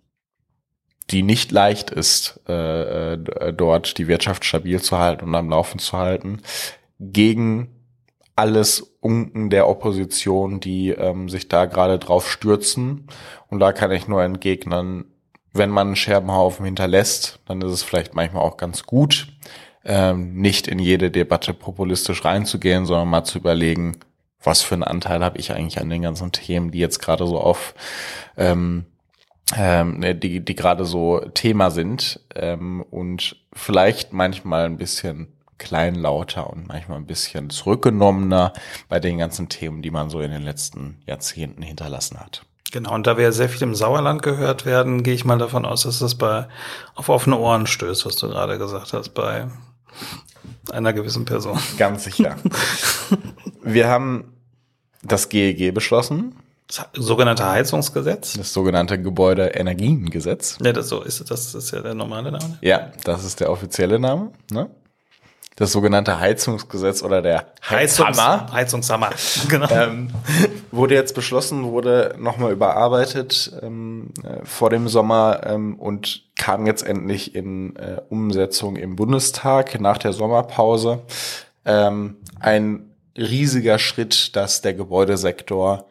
[1.11, 5.79] die nicht leicht ist, äh, äh, dort die Wirtschaft stabil zu halten und am Laufen
[5.79, 6.40] zu halten,
[6.99, 7.69] gegen
[8.35, 13.07] alles Unken der Opposition, die ähm, sich da gerade drauf stürzen.
[13.49, 15.07] Und da kann ich nur entgegnen,
[15.53, 19.29] wenn man einen Scherbenhaufen hinterlässt, dann ist es vielleicht manchmal auch ganz gut,
[19.85, 23.97] ähm, nicht in jede Debatte populistisch reinzugehen, sondern mal zu überlegen,
[24.42, 27.38] was für einen Anteil habe ich eigentlich an den ganzen Themen, die jetzt gerade so
[27.38, 27.75] auf
[28.37, 28.85] ähm,
[29.55, 35.29] ähm, ne, die, die gerade so Thema sind ähm, und vielleicht manchmal ein bisschen
[35.59, 38.53] kleinlauter und manchmal ein bisschen zurückgenommener
[38.89, 42.43] bei den ganzen Themen, die man so in den letzten Jahrzehnten hinterlassen hat.
[42.73, 45.65] Genau, und da wir ja sehr viel im Sauerland gehört werden, gehe ich mal davon
[45.65, 46.49] aus, dass das bei
[46.95, 49.47] auf offene Ohren stößt, was du gerade gesagt hast, bei
[50.73, 51.59] einer gewissen Person.
[51.79, 52.37] Ganz sicher.
[53.63, 54.35] wir haben
[55.03, 56.35] das GEG beschlossen.
[56.66, 58.35] Das sogenannte Heizungsgesetz?
[58.35, 60.59] Das sogenannte Gebäudeenergiengesetz.
[60.62, 62.59] Ja, das so ist das ist ja der normale Name.
[62.61, 64.33] Ja, das ist der offizielle Name.
[64.50, 64.68] Ne?
[65.57, 69.11] das sogenannte Heizungsgesetz oder der Heizungshammer, Heizungshammer,
[69.48, 69.68] genau.
[69.70, 70.11] Ähm,
[70.70, 76.87] wurde jetzt beschlossen, wurde nochmal überarbeitet ähm, äh, vor dem Sommer ähm, und kam jetzt
[76.87, 81.00] endlich in äh, Umsetzung im Bundestag nach der Sommerpause.
[81.64, 85.87] Ähm, ein riesiger Schritt, dass der Gebäudesektor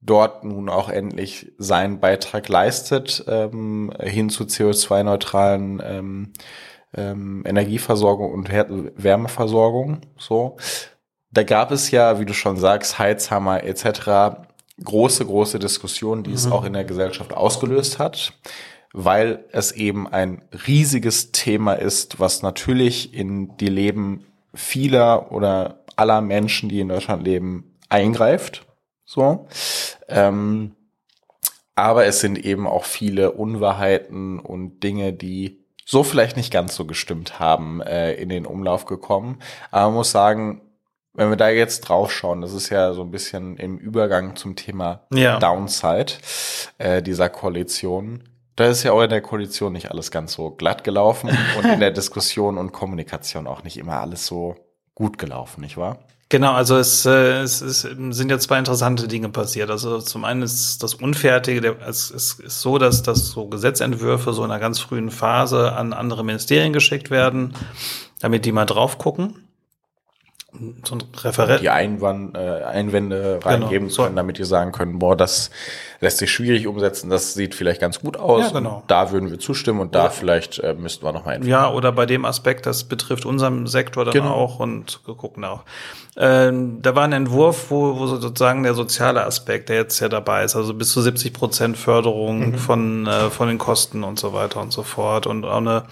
[0.00, 6.32] dort nun auch endlich seinen Beitrag leistet ähm, hin zu CO2-neutralen ähm,
[6.94, 10.00] ähm, Energieversorgung und Wärmeversorgung.
[10.18, 10.56] So,
[11.30, 14.36] da gab es ja, wie du schon sagst, Heizhammer etc.
[14.82, 16.36] große, große Diskussionen, die mhm.
[16.36, 18.32] es auch in der Gesellschaft ausgelöst hat,
[18.92, 26.20] weil es eben ein riesiges Thema ist, was natürlich in die Leben vieler oder aller
[26.20, 28.66] Menschen, die in Deutschland leben, eingreift.
[29.10, 29.48] So.
[30.06, 30.76] Ähm,
[31.74, 36.84] aber es sind eben auch viele Unwahrheiten und Dinge, die so vielleicht nicht ganz so
[36.84, 39.40] gestimmt haben, äh, in den Umlauf gekommen.
[39.72, 40.60] Aber man muss sagen,
[41.12, 44.54] wenn wir da jetzt drauf schauen, das ist ja so ein bisschen im Übergang zum
[44.54, 45.40] Thema ja.
[45.40, 46.12] Downside
[46.78, 48.22] äh, dieser Koalition.
[48.54, 51.80] Da ist ja auch in der Koalition nicht alles ganz so glatt gelaufen und in
[51.80, 54.54] der Diskussion und Kommunikation auch nicht immer alles so
[54.94, 55.98] gut gelaufen, nicht wahr?
[56.30, 59.68] Genau, also es, äh, es, es sind ja zwei interessante Dinge passiert.
[59.68, 64.44] Also zum einen ist das Unfertige, es, es ist so, dass, dass so Gesetzentwürfe so
[64.44, 67.54] in einer ganz frühen Phase an andere Ministerien geschickt werden,
[68.20, 69.49] damit die mal drauf gucken
[70.84, 71.62] so ein Referent.
[71.62, 73.46] Die Einwand, äh, Einwände genau.
[73.46, 74.02] reingeben genau.
[74.02, 75.50] können, damit die sagen können, boah, das
[76.00, 78.46] lässt sich schwierig umsetzen, das sieht vielleicht ganz gut aus.
[78.46, 78.82] Ja, genau.
[78.86, 80.10] Da würden wir zustimmen und da ja.
[80.10, 84.14] vielleicht äh, müssten wir nochmal Ja, oder bei dem Aspekt, das betrifft unseren Sektor dann
[84.14, 84.32] genau.
[84.32, 85.62] auch und gucken auch.
[86.16, 90.44] Ähm, da war ein Entwurf, wo, wo sozusagen der soziale Aspekt, der jetzt ja dabei
[90.44, 92.54] ist, also bis zu 70 Prozent Förderung mhm.
[92.56, 95.84] von, äh, von den Kosten und so weiter und so fort und auch eine,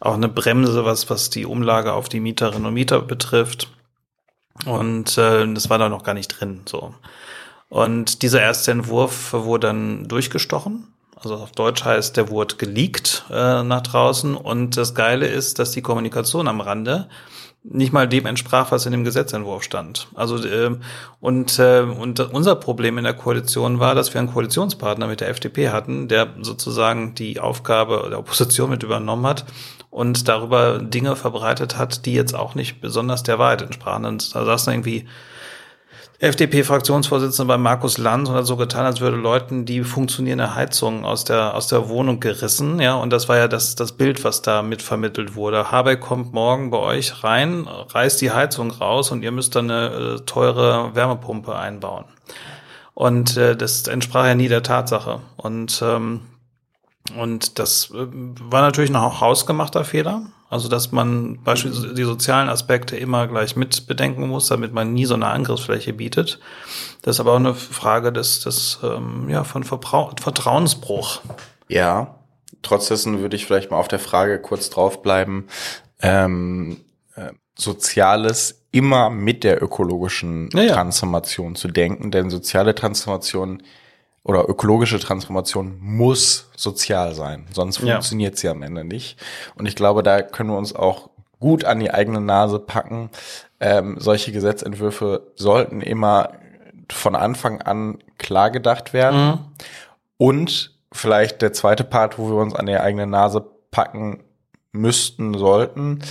[0.00, 3.68] auch eine Bremse, was, was die Umlage auf die Mieterinnen und Mieter betrifft.
[4.64, 6.62] Und äh, das war da noch gar nicht drin.
[6.64, 6.94] So.
[7.68, 10.88] Und dieser erste Entwurf wurde dann durchgestochen.
[11.16, 14.34] Also auf Deutsch heißt, der wurde geleakt äh, nach draußen.
[14.36, 17.08] Und das Geile ist, dass die Kommunikation am Rande
[17.68, 20.08] nicht mal dem entsprach, was in dem Gesetzentwurf stand.
[20.14, 20.76] Also äh,
[21.20, 25.30] und äh, und unser Problem in der Koalition war, dass wir einen Koalitionspartner mit der
[25.30, 29.46] FDP hatten, der sozusagen die Aufgabe der Opposition mit übernommen hat
[29.90, 34.04] und darüber Dinge verbreitet hat, die jetzt auch nicht besonders der Wahrheit entsprachen.
[34.04, 35.06] Und da saßen irgendwie
[36.18, 41.24] FDP-Fraktionsvorsitzende bei Markus Lanz und hat so getan, als würde Leuten die funktionierende Heizung aus
[41.24, 42.80] der, aus der Wohnung gerissen.
[42.80, 45.70] Ja, und das war ja das, das Bild, was da mitvermittelt wurde.
[45.70, 49.88] Habeck kommt morgen bei euch rein, reißt die Heizung raus und ihr müsst dann eine
[49.88, 52.06] äh, teure Wärmepumpe einbauen.
[52.94, 55.20] Und äh, das entsprach ja nie der Tatsache.
[55.36, 56.22] Und, ähm,
[57.18, 60.22] und das äh, war natürlich ein hausgemachter Fehler.
[60.48, 65.04] Also, dass man beispielsweise die sozialen Aspekte immer gleich mit bedenken muss, damit man nie
[65.04, 66.38] so eine Angriffsfläche bietet.
[67.02, 71.20] Das ist aber auch eine Frage des, des ähm, ja, von Verbrau Vertrauensbruch.
[71.68, 72.20] Ja,
[72.62, 75.48] trotz dessen würde ich vielleicht mal auf der Frage kurz draufbleiben.
[76.00, 76.80] Ähm,
[77.16, 80.74] äh, Soziales immer mit der ökologischen ja, ja.
[80.74, 83.62] Transformation zu denken, denn soziale Transformation
[84.26, 87.92] oder ökologische Transformation muss sozial sein, sonst ja.
[87.92, 89.22] funktioniert sie am Ende nicht.
[89.54, 93.10] Und ich glaube, da können wir uns auch gut an die eigene Nase packen.
[93.60, 96.32] Ähm, solche Gesetzentwürfe sollten immer
[96.90, 99.26] von Anfang an klar gedacht werden.
[99.26, 99.38] Mhm.
[100.18, 104.24] Und vielleicht der zweite Part, wo wir uns an die eigene Nase packen
[104.72, 106.02] müssten, sollten.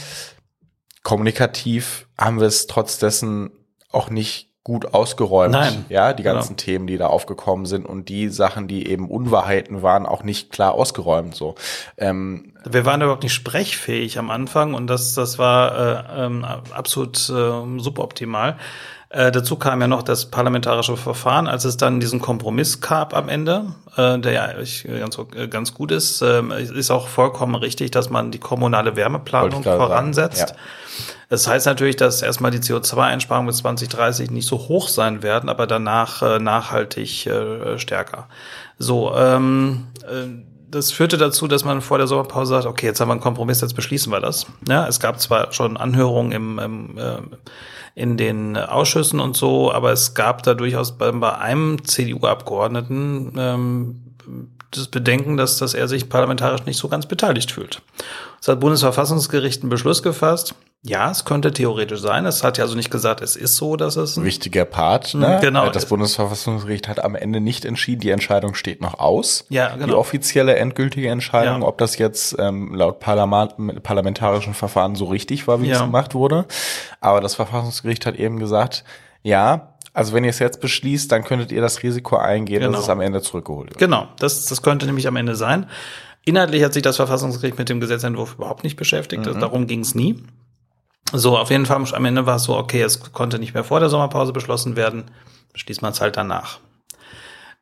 [1.04, 3.52] Kommunikativ haben wir es trotz dessen
[3.92, 5.52] auch nicht gut ausgeräumt.
[5.52, 5.86] Nein.
[5.90, 6.66] Ja, die ganzen genau.
[6.66, 10.74] Themen, die da aufgekommen sind und die Sachen, die eben Unwahrheiten waren, auch nicht klar
[10.74, 11.36] ausgeräumt.
[11.36, 11.54] So.
[11.98, 17.18] Ähm, Wir waren überhaupt nicht sprechfähig am Anfang und das, das war äh, ähm, absolut
[17.30, 18.58] äh, suboptimal.
[19.10, 23.30] Äh, dazu kam ja noch das parlamentarische Verfahren, als es dann diesen Kompromiss gab am
[23.30, 25.18] Ende, äh, der ja ich, ganz,
[25.50, 30.50] ganz gut ist, äh, ist auch vollkommen richtig, dass man die kommunale Wärmeplanung voransetzt.
[30.50, 30.56] Ja.
[31.30, 35.66] Das heißt natürlich, dass erstmal die CO2-Einsparungen bis 2030 nicht so hoch sein werden, aber
[35.66, 38.28] danach äh, nachhaltig äh, stärker.
[38.78, 43.10] So, ähm, äh, das führte dazu, dass man vor der Sommerpause sagt, okay, jetzt haben
[43.10, 44.46] wir einen Kompromiss, jetzt beschließen wir das.
[44.68, 47.18] Ja, es gab zwar schon Anhörungen im, im äh,
[47.96, 54.02] in den Ausschüssen und so, aber es gab da durchaus bei, bei einem CDU-Abgeordneten ähm,
[54.78, 57.82] das Bedenken, dass, dass er sich parlamentarisch nicht so ganz beteiligt fühlt.
[58.42, 60.56] Es hat Bundesverfassungsgericht einen Beschluss gefasst,
[60.88, 62.28] ja, es könnte theoretisch sein.
[62.28, 65.16] Es hat ja also nicht gesagt, es ist so, dass es ein wichtiger Part.
[65.16, 65.40] Ne?
[65.42, 65.68] Genau.
[65.72, 68.02] Das Bundesverfassungsgericht hat am Ende nicht entschieden.
[68.02, 69.46] Die Entscheidung steht noch aus.
[69.50, 69.88] Ja, genau.
[69.88, 71.68] Die offizielle endgültige Entscheidung, ja.
[71.68, 75.78] ob das jetzt ähm, laut Parlament, parlamentarischen Verfahren so richtig war, wie ja.
[75.78, 76.46] es gemacht wurde.
[77.02, 78.84] Aber das Verfassungsgericht hat eben gesagt,
[79.24, 82.74] ja, also wenn ihr es jetzt beschließt, dann könntet ihr das Risiko eingehen, genau.
[82.74, 83.80] dass es am Ende zurückgeholt wird.
[83.80, 85.68] Genau, das, das könnte nämlich am Ende sein.
[86.26, 89.26] Inhaltlich hat sich das Verfassungsgericht mit dem Gesetzentwurf überhaupt nicht beschäftigt.
[89.26, 89.40] Mhm.
[89.40, 90.22] Darum ging es nie.
[91.14, 93.80] So, auf jeden Fall am Ende war es so, okay, es konnte nicht mehr vor
[93.80, 95.06] der Sommerpause beschlossen werden,
[95.54, 96.60] beschließt man es halt danach.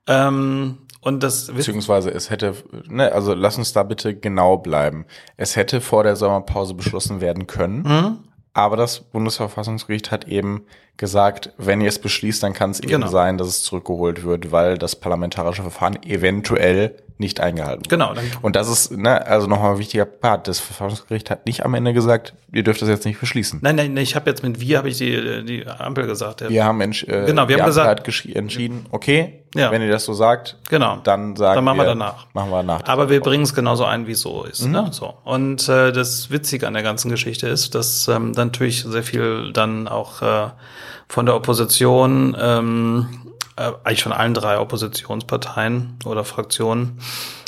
[0.07, 2.55] Ähm, und das beziehungsweise es hätte,
[2.87, 5.05] ne, also lass uns da bitte genau bleiben.
[5.37, 8.17] Es hätte vor der Sommerpause beschlossen werden können, mhm.
[8.53, 10.65] aber das Bundesverfassungsgericht hat eben
[10.97, 13.07] gesagt, wenn ihr es beschließt, dann kann es eben genau.
[13.07, 17.89] sein, dass es zurückgeholt wird, weil das parlamentarische Verfahren eventuell nicht eingehalten wird.
[17.89, 18.13] Genau.
[18.41, 20.47] Und das ist, ne, also nochmal ein wichtiger Part.
[20.47, 23.59] Das Verfassungsgericht hat nicht am Ende gesagt, ihr dürft das jetzt nicht beschließen.
[23.61, 26.41] Nein, nein, ich habe jetzt mit wir habe ich die, die Ampel gesagt.
[26.41, 26.49] Ja.
[26.49, 29.71] Wir haben, entsch äh, genau, wir haben gesagt, entschieden, okay, ja.
[29.71, 30.97] wenn ihr das so sagt, genau.
[31.03, 32.27] dann sagen dann machen wir, wir danach.
[32.33, 32.85] Machen wir danach.
[32.85, 34.65] Aber wir bringen es genauso ein, wie es so ist.
[34.65, 34.71] Mhm.
[34.71, 34.87] Ne?
[34.91, 35.13] So.
[35.23, 39.53] Und äh, das Witzige an der ganzen Geschichte ist, dass ähm, dann natürlich sehr viel
[39.53, 40.49] dann auch äh,
[41.07, 43.07] von der Opposition, ähm,
[43.55, 46.99] äh, eigentlich von allen drei Oppositionsparteien oder Fraktionen,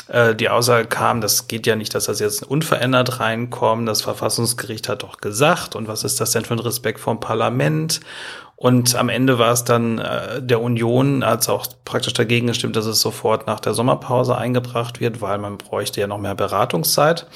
[0.08, 3.88] äh, die Aussage kam, das geht ja nicht, dass das jetzt unverändert reinkommt.
[3.88, 5.76] Das Verfassungsgericht hat doch gesagt.
[5.76, 8.02] Und was ist das denn für ein Respekt vom Parlament?
[8.56, 12.86] Und am Ende war es dann äh, der Union, als auch praktisch dagegen gestimmt, dass
[12.86, 17.28] es sofort nach der Sommerpause eingebracht wird, weil man bräuchte ja noch mehr Beratungszeit.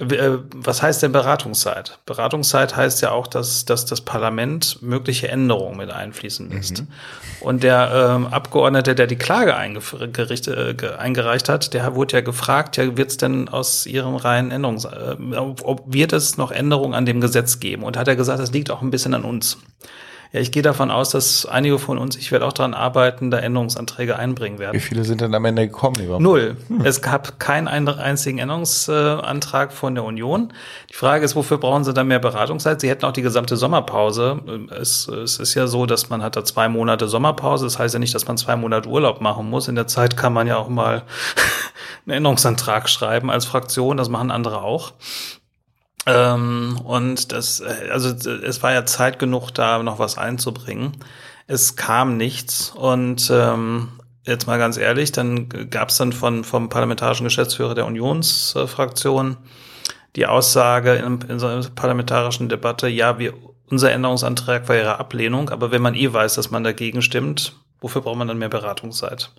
[0.00, 1.98] Äh, was heißt denn Beratungszeit?
[2.06, 6.80] Beratungszeit heißt ja auch, dass, dass das Parlament mögliche Änderungen mit einfließen lässt.
[6.80, 6.88] Mhm.
[7.40, 12.96] Und der ähm, Abgeordnete, der die Klage äh, eingereicht hat, der wurde ja gefragt, ja,
[12.96, 14.86] wird es denn aus Ihrem reinen Änderungs...
[14.86, 17.82] Äh, ob wird es noch Änderungen an dem Gesetz geben?
[17.82, 19.58] Und hat er gesagt, das liegt auch ein bisschen an uns.
[20.32, 23.38] Ja, ich gehe davon aus, dass einige von uns, ich werde auch daran arbeiten, da
[23.38, 24.74] Änderungsanträge einbringen werden.
[24.74, 25.96] Wie viele sind denn am Ende gekommen?
[25.96, 26.20] Lieber?
[26.20, 26.56] Null.
[26.68, 26.84] Hm.
[26.84, 30.52] Es gab keinen einzigen Änderungsantrag von der Union.
[30.88, 32.80] Die Frage ist, wofür brauchen Sie dann mehr Beratungszeit?
[32.80, 34.68] Sie hätten auch die gesamte Sommerpause.
[34.70, 37.64] Es, es ist ja so, dass man hat da zwei Monate Sommerpause.
[37.64, 39.66] Das heißt ja nicht, dass man zwei Monate Urlaub machen muss.
[39.66, 41.02] In der Zeit kann man ja auch mal
[42.06, 43.96] einen Änderungsantrag schreiben als Fraktion.
[43.96, 44.92] Das machen andere auch.
[46.06, 50.96] Ähm, und das, also es war ja Zeit genug, da noch was einzubringen.
[51.46, 53.88] Es kam nichts und ähm,
[54.24, 59.36] jetzt mal ganz ehrlich, dann gab es dann von vom parlamentarischen Geschäftsführer der Unionsfraktion
[60.16, 63.34] die Aussage in, in so einer parlamentarischen Debatte, ja, wir
[63.70, 68.02] unser Änderungsantrag war ihre Ablehnung, aber wenn man eh weiß, dass man dagegen stimmt, wofür
[68.02, 69.30] braucht man dann mehr Beratungszeit?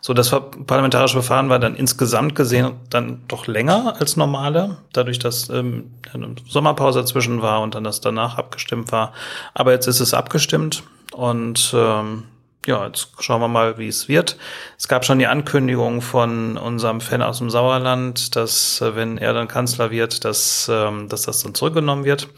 [0.00, 5.48] So, das parlamentarische Verfahren war dann insgesamt gesehen dann doch länger als normale, dadurch, dass
[5.48, 9.12] ähm, eine Sommerpause dazwischen war und dann das danach abgestimmt war.
[9.54, 12.24] Aber jetzt ist es abgestimmt und ähm,
[12.66, 14.36] ja, jetzt schauen wir mal, wie es wird.
[14.78, 19.32] Es gab schon die Ankündigung von unserem Fan aus dem Sauerland, dass äh, wenn er
[19.32, 22.28] dann Kanzler wird, dass, ähm, dass das dann zurückgenommen wird.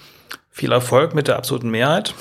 [0.50, 2.14] Viel Erfolg mit der absoluten Mehrheit.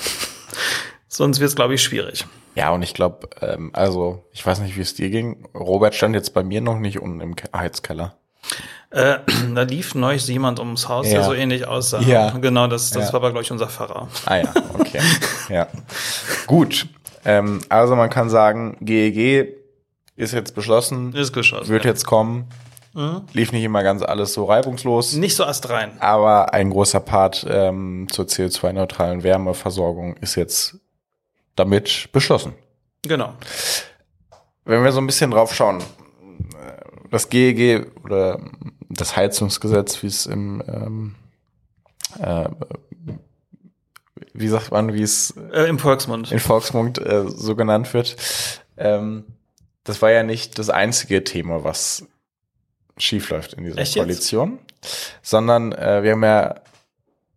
[1.14, 2.24] Sonst wird es, glaube ich, schwierig.
[2.54, 5.46] Ja, und ich glaube, ähm, also ich weiß nicht, wie es dir ging.
[5.54, 8.16] Robert stand jetzt bei mir noch nicht unten im Heizkeller.
[8.88, 9.18] Äh,
[9.54, 11.18] da lief neulich jemand ums Haus, ja.
[11.18, 12.00] der so ähnlich aussah.
[12.00, 12.30] Ja.
[12.30, 13.12] Genau, das, das ja.
[13.12, 14.08] war aber, glaube ich, unser Pfarrer.
[14.24, 15.00] Ah ja, okay.
[15.50, 15.66] ja.
[16.46, 16.86] Gut.
[17.26, 19.48] Ähm, also man kann sagen, GEG
[20.16, 21.12] ist jetzt beschlossen.
[21.12, 21.68] Ist geschlossen.
[21.68, 21.90] Wird ja.
[21.90, 22.46] jetzt kommen.
[22.94, 23.20] Mhm.
[23.34, 25.12] Lief nicht immer ganz alles so reibungslos.
[25.12, 25.92] Nicht so astrein.
[26.00, 30.78] Aber ein großer Part ähm, zur CO2-neutralen Wärmeversorgung ist jetzt
[31.56, 32.54] damit beschlossen.
[33.02, 33.34] Genau.
[34.64, 35.82] Wenn wir so ein bisschen drauf schauen,
[37.10, 38.40] das GEG oder
[38.88, 41.14] das Heizungsgesetz, wie es im ähm,
[42.18, 42.48] äh,
[44.34, 48.16] wie sagt man, wie es äh, im Volksmund in Volksmund äh, so genannt wird.
[48.76, 49.24] Ähm,
[49.84, 52.06] das war ja nicht das einzige Thema, was
[52.96, 55.18] schief läuft in dieser Echt Koalition, jetzt?
[55.22, 56.54] sondern äh, wir haben ja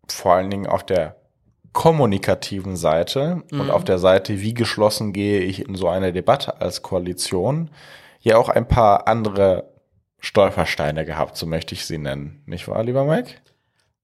[0.08, 1.16] vor allen Dingen auf der
[1.76, 3.60] kommunikativen Seite mhm.
[3.60, 7.70] und auf der Seite, wie geschlossen gehe ich in so eine Debatte als Koalition,
[8.22, 9.74] ja auch ein paar andere
[10.20, 12.42] Stolpersteine gehabt, so möchte ich sie nennen.
[12.46, 13.32] Nicht wahr, lieber Mike?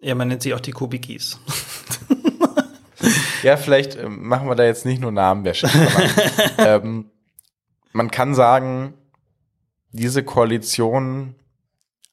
[0.01, 1.39] Ja, man nennt sie auch die Kubikis.
[3.43, 5.69] ja, vielleicht äh, machen wir da jetzt nicht nur Namenwäsche.
[6.57, 7.10] ähm,
[7.93, 8.95] man kann sagen,
[9.93, 11.36] diese Koalition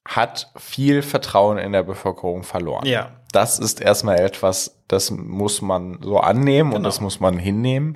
[0.08, 2.86] hat viel Vertrauen in der Bevölkerung verloren.
[2.86, 3.12] Ja.
[3.30, 6.78] Das ist erstmal etwas, das muss man so annehmen genau.
[6.78, 7.92] und das muss man hinnehmen.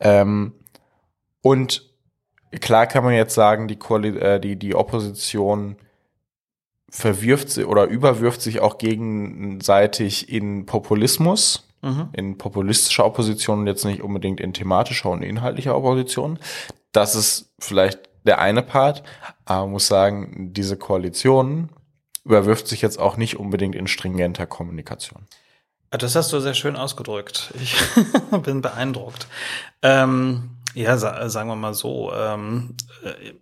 [0.00, 0.54] Ähm,
[1.42, 1.90] und
[2.60, 5.76] klar kann man jetzt sagen, die, Koali äh, die, die Opposition
[6.88, 12.08] verwirft sie oder überwirft sich auch gegenseitig in Populismus, mhm.
[12.14, 16.38] in populistischer Opposition und jetzt nicht unbedingt in thematischer und inhaltlicher Opposition.
[16.92, 19.02] Das ist vielleicht der eine Part,
[19.44, 21.70] aber man muss sagen, diese Koalition
[22.24, 25.26] überwirft sich jetzt auch nicht unbedingt in stringenter Kommunikation.
[25.90, 27.52] Das hast du sehr schön ausgedrückt.
[27.60, 27.76] Ich
[28.42, 29.28] bin beeindruckt.
[29.82, 32.12] Ähm, ja, sa sagen wir mal so.
[32.12, 32.74] Ähm,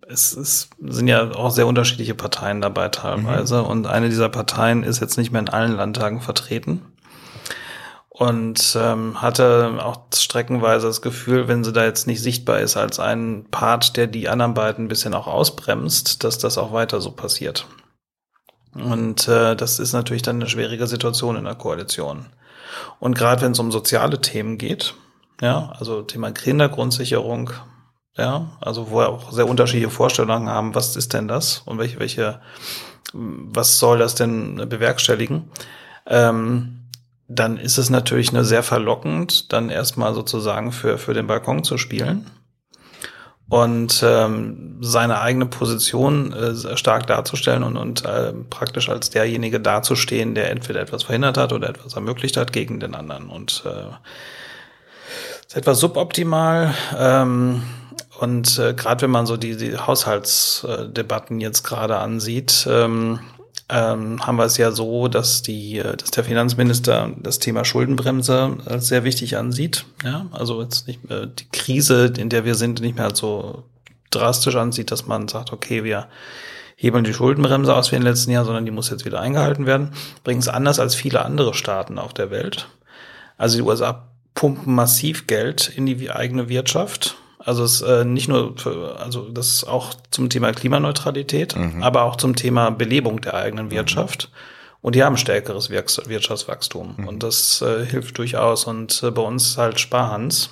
[0.06, 3.62] es, es sind ja auch sehr unterschiedliche Parteien dabei teilweise.
[3.62, 3.66] Mhm.
[3.66, 6.91] Und eine dieser Parteien ist jetzt nicht mehr in allen Landtagen vertreten
[8.22, 13.00] und ähm, hatte auch streckenweise das Gefühl, wenn sie da jetzt nicht sichtbar ist als
[13.00, 17.10] ein Part, der die anderen beiden ein bisschen auch ausbremst, dass das auch weiter so
[17.10, 17.66] passiert.
[18.74, 22.26] Und äh, das ist natürlich dann eine schwierige Situation in der Koalition.
[23.00, 24.94] Und gerade wenn es um soziale Themen geht,
[25.40, 27.50] ja, also Thema Kindergrundsicherung,
[28.16, 31.98] ja, also wo wir auch sehr unterschiedliche Vorstellungen haben, was ist denn das und welche,
[31.98, 32.40] welche,
[33.12, 35.50] was soll das denn bewerkstelligen?
[36.06, 36.81] Ähm,
[37.34, 41.78] dann ist es natürlich nur sehr verlockend, dann erstmal sozusagen für, für den Balkon zu
[41.78, 42.30] spielen
[43.52, 50.34] und ähm, seine eigene Position äh, stark darzustellen und, und äh, praktisch als derjenige dazustehen,
[50.34, 53.28] der entweder etwas verhindert hat oder etwas ermöglicht hat gegen den anderen.
[53.28, 53.92] Und äh,
[55.46, 56.74] ist etwas suboptimal.
[56.98, 57.62] Ähm,
[58.20, 63.20] und äh, gerade wenn man so die, die Haushaltsdebatten jetzt gerade ansieht, ähm,
[63.72, 68.58] ähm, haben wir es ja so, dass die, äh, dass der Finanzminister das Thema Schuldenbremse
[68.66, 69.86] als sehr wichtig ansieht.
[70.04, 73.64] Ja, also jetzt nicht mehr die Krise, in der wir sind, nicht mehr so
[74.10, 76.08] drastisch ansieht, dass man sagt, okay, wir
[76.76, 79.92] hebeln die Schuldenbremse aus wie den letzten Jahren, sondern die muss jetzt wieder eingehalten werden.
[80.20, 82.68] Übrigens anders als viele andere Staaten auf der Welt.
[83.38, 88.56] Also die USA pumpen massiv Geld in die eigene Wirtschaft also es äh, nicht nur,
[88.56, 91.82] für, also das ist auch zum Thema Klimaneutralität, mhm.
[91.82, 93.72] aber auch zum Thema Belebung der eigenen mhm.
[93.72, 94.30] Wirtschaft.
[94.30, 94.36] Mhm.
[94.82, 96.94] Und die haben stärkeres Wirtschaftswachstum.
[96.96, 97.08] Mhm.
[97.08, 98.64] Und das äh, hilft durchaus.
[98.64, 100.50] Und äh, bei uns halt Sparhans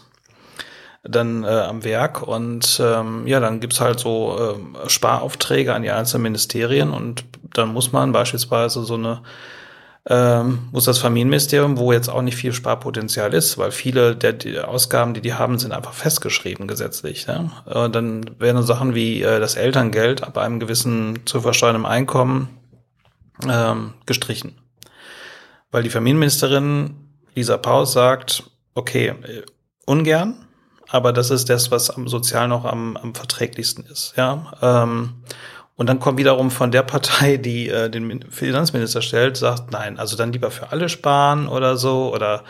[1.03, 2.23] dann äh, am Werk.
[2.23, 6.91] Und ähm, ja, dann gibt's halt so äh, Sparaufträge an die einzelnen Ministerien.
[6.91, 9.23] Und dann muss man beispielsweise so eine
[10.07, 14.59] ähm, muss das Familienministerium, wo jetzt auch nicht viel Sparpotenzial ist, weil viele der die
[14.59, 17.27] Ausgaben, die die haben, sind einfach festgeschrieben gesetzlich.
[17.27, 17.51] Ne?
[17.67, 22.49] Äh, dann werden Sachen wie äh, das Elterngeld ab einem gewissen zu versteuernden Einkommen
[23.47, 24.57] ähm, gestrichen.
[25.71, 26.95] Weil die Familienministerin
[27.35, 28.45] Lisa Paus sagt,
[28.75, 29.43] okay, äh,
[29.85, 30.47] ungern,
[30.89, 34.15] aber das ist das, was am sozial noch am, am verträglichsten ist.
[34.17, 34.53] Ja.
[34.61, 35.23] Ähm,
[35.81, 40.14] und dann kommt wiederum von der Partei, die äh, den Finanzminister stellt, sagt, nein, also
[40.14, 42.45] dann lieber für alle sparen oder so oder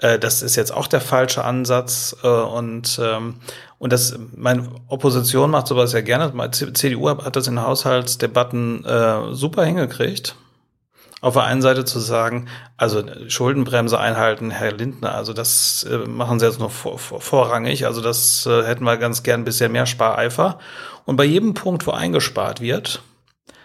[0.00, 2.16] Äh, das ist jetzt auch der falsche Ansatz.
[2.22, 3.34] Äh, und, ähm,
[3.78, 6.32] und das, meine Opposition macht sowas ja gerne.
[6.50, 10.36] CDU hat das in Haushaltsdebatten äh, super hingekriegt
[11.20, 12.46] auf der einen Seite zu sagen,
[12.76, 17.86] also Schuldenbremse einhalten, Herr Lindner, also das äh, machen Sie jetzt noch vor, vor, vorrangig,
[17.86, 20.58] also das äh, hätten wir ganz gern ein bisschen mehr Spareifer.
[21.04, 23.02] Und bei jedem Punkt, wo eingespart wird,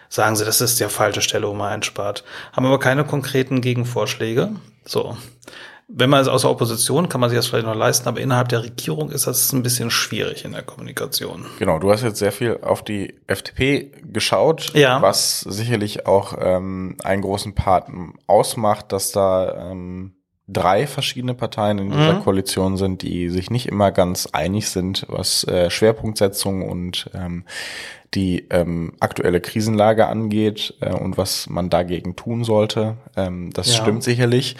[0.08, 4.50] sagen Sie, das ist der falsche Stelle, wo man einspart, haben aber keine konkreten Gegenvorschläge.
[4.84, 5.16] So
[5.88, 8.48] wenn man es aus der Opposition kann man sich das vielleicht noch leisten, aber innerhalb
[8.48, 11.46] der Regierung ist das ein bisschen schwierig in der Kommunikation.
[11.58, 15.02] Genau, du hast jetzt sehr viel auf die FDP geschaut, ja.
[15.02, 17.88] was sicherlich auch ähm, einen großen Part
[18.26, 20.14] ausmacht, dass da ähm,
[20.46, 22.22] drei verschiedene Parteien in dieser mhm.
[22.22, 27.44] Koalition sind, die sich nicht immer ganz einig sind, was äh, Schwerpunktsetzung und ähm,
[28.14, 32.96] die ähm, aktuelle Krisenlage angeht äh, und was man dagegen tun sollte.
[33.16, 33.82] Ähm, das ja.
[33.82, 34.56] stimmt sicherlich.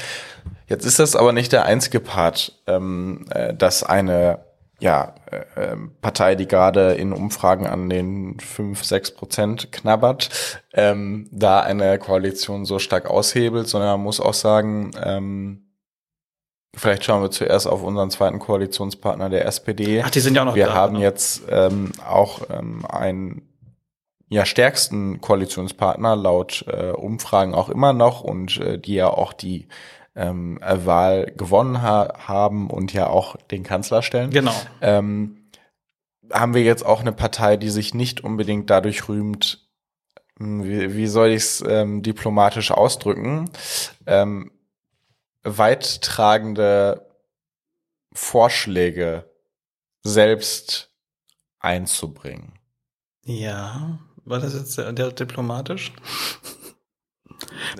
[0.66, 4.40] Jetzt ist das aber nicht der einzige Part, ähm, äh, dass eine
[4.80, 10.30] ja, äh, ähm, Partei, die gerade in Umfragen an den fünf sechs Prozent knabbert,
[10.72, 15.63] ähm, da eine Koalition so stark aushebelt, sondern man muss auch sagen, ähm,
[16.76, 20.02] Vielleicht schauen wir zuerst auf unseren zweiten Koalitionspartner, der SPD.
[20.04, 21.04] Ach, die sind ja auch noch Wir da, haben genau.
[21.04, 23.42] jetzt ähm, auch ähm, einen
[24.28, 29.68] ja stärksten Koalitionspartner laut äh, Umfragen auch immer noch und äh, die ja auch die
[30.16, 34.30] ähm, Wahl gewonnen ha haben und ja auch den Kanzler stellen.
[34.30, 34.54] Genau.
[34.80, 35.48] Ähm,
[36.32, 39.68] haben wir jetzt auch eine Partei, die sich nicht unbedingt dadurch rühmt,
[40.38, 43.50] hm, wie, wie soll ich es ähm, diplomatisch ausdrücken,
[44.06, 44.50] ähm,
[45.44, 47.06] weittragende
[48.12, 49.30] Vorschläge
[50.02, 50.90] selbst
[51.58, 52.58] einzubringen.
[53.24, 55.92] Ja, war das jetzt der, der diplomatisch?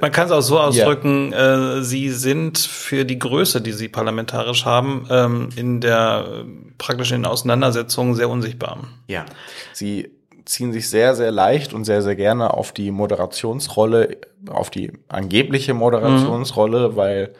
[0.00, 1.78] Man kann es auch so ausdrücken, ja.
[1.78, 6.44] äh, sie sind für die Größe, die sie parlamentarisch haben, ähm, in der äh,
[6.78, 8.88] praktischen Auseinandersetzung sehr unsichtbar.
[9.06, 9.24] Ja,
[9.72, 10.10] sie
[10.44, 14.18] ziehen sich sehr, sehr leicht und sehr, sehr gerne auf die Moderationsrolle,
[14.50, 16.96] auf die angebliche Moderationsrolle, mhm.
[16.96, 17.34] weil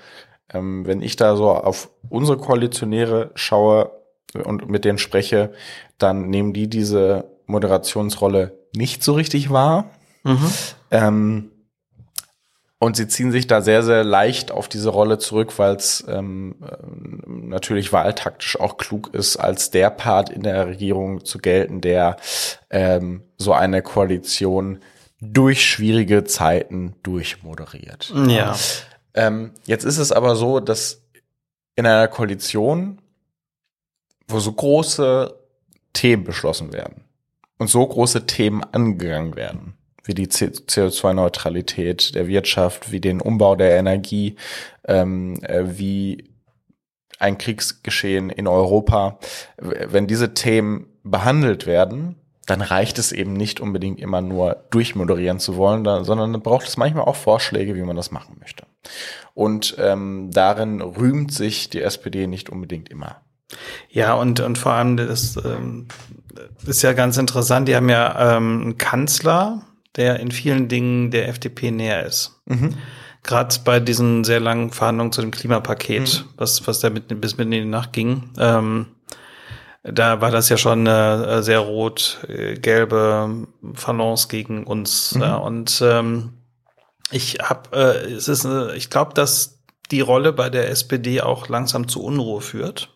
[0.53, 3.91] ähm, wenn ich da so auf unsere Koalitionäre schaue
[4.45, 5.53] und mit denen spreche,
[5.99, 9.91] dann nehmen die diese Moderationsrolle nicht so richtig wahr.
[10.25, 10.51] Mhm.
[10.91, 11.51] Ähm,
[12.85, 16.57] und sie ziehen sich da sehr, sehr leicht auf diese Rolle zurück, weil es ähm,
[17.27, 22.17] natürlich wahltaktisch auch klug ist, als der Part in der Regierung zu gelten, der
[22.69, 24.81] ähm, so eine Koalition
[25.23, 28.13] durch schwierige Zeiten durchmoderiert.
[28.29, 28.55] Ja.
[29.15, 31.01] Ähm, jetzt ist es aber so, dass
[31.77, 33.01] in einer Koalition,
[34.29, 35.35] wo so große
[35.95, 37.05] Themen beschlossen werden
[37.57, 39.74] und so große Themen angegangen werden,
[40.05, 44.37] wie die CO2-Neutralität der Wirtschaft, wie den Umbau der Energie,
[44.87, 46.31] ähm, äh, wie
[47.19, 49.19] ein Kriegsgeschehen in Europa,
[49.57, 55.57] wenn diese Themen behandelt werden, dann reicht es eben nicht unbedingt immer nur durchmoderieren zu
[55.57, 58.67] wollen, sondern dann braucht es manchmal auch Vorschläge, wie man das machen möchte.
[59.33, 63.23] Und ähm, darin rühmt sich die SPD nicht unbedingt immer.
[63.89, 65.89] Ja, und, und vor allem, das ähm,
[66.67, 69.63] ist ja ganz interessant, die haben ja ähm, einen Kanzler,
[69.97, 72.41] der in vielen Dingen der FDP näher ist.
[72.47, 72.75] Mhm.
[73.23, 76.31] Gerade bei diesen sehr langen Verhandlungen zu dem Klimapaket, mhm.
[76.37, 78.31] was, was da mit, bis mitten in die Nacht ging.
[78.39, 78.87] Ähm,
[79.83, 85.15] da war das ja schon eine äh, sehr rot-gelbe Balance gegen uns.
[85.15, 85.23] Mhm.
[85.23, 86.33] Ja, und ähm,
[87.11, 89.59] ich habe, äh, es ist, äh, ich glaube, dass
[89.91, 92.91] die Rolle bei der SPD auch langsam zu Unruhe führt,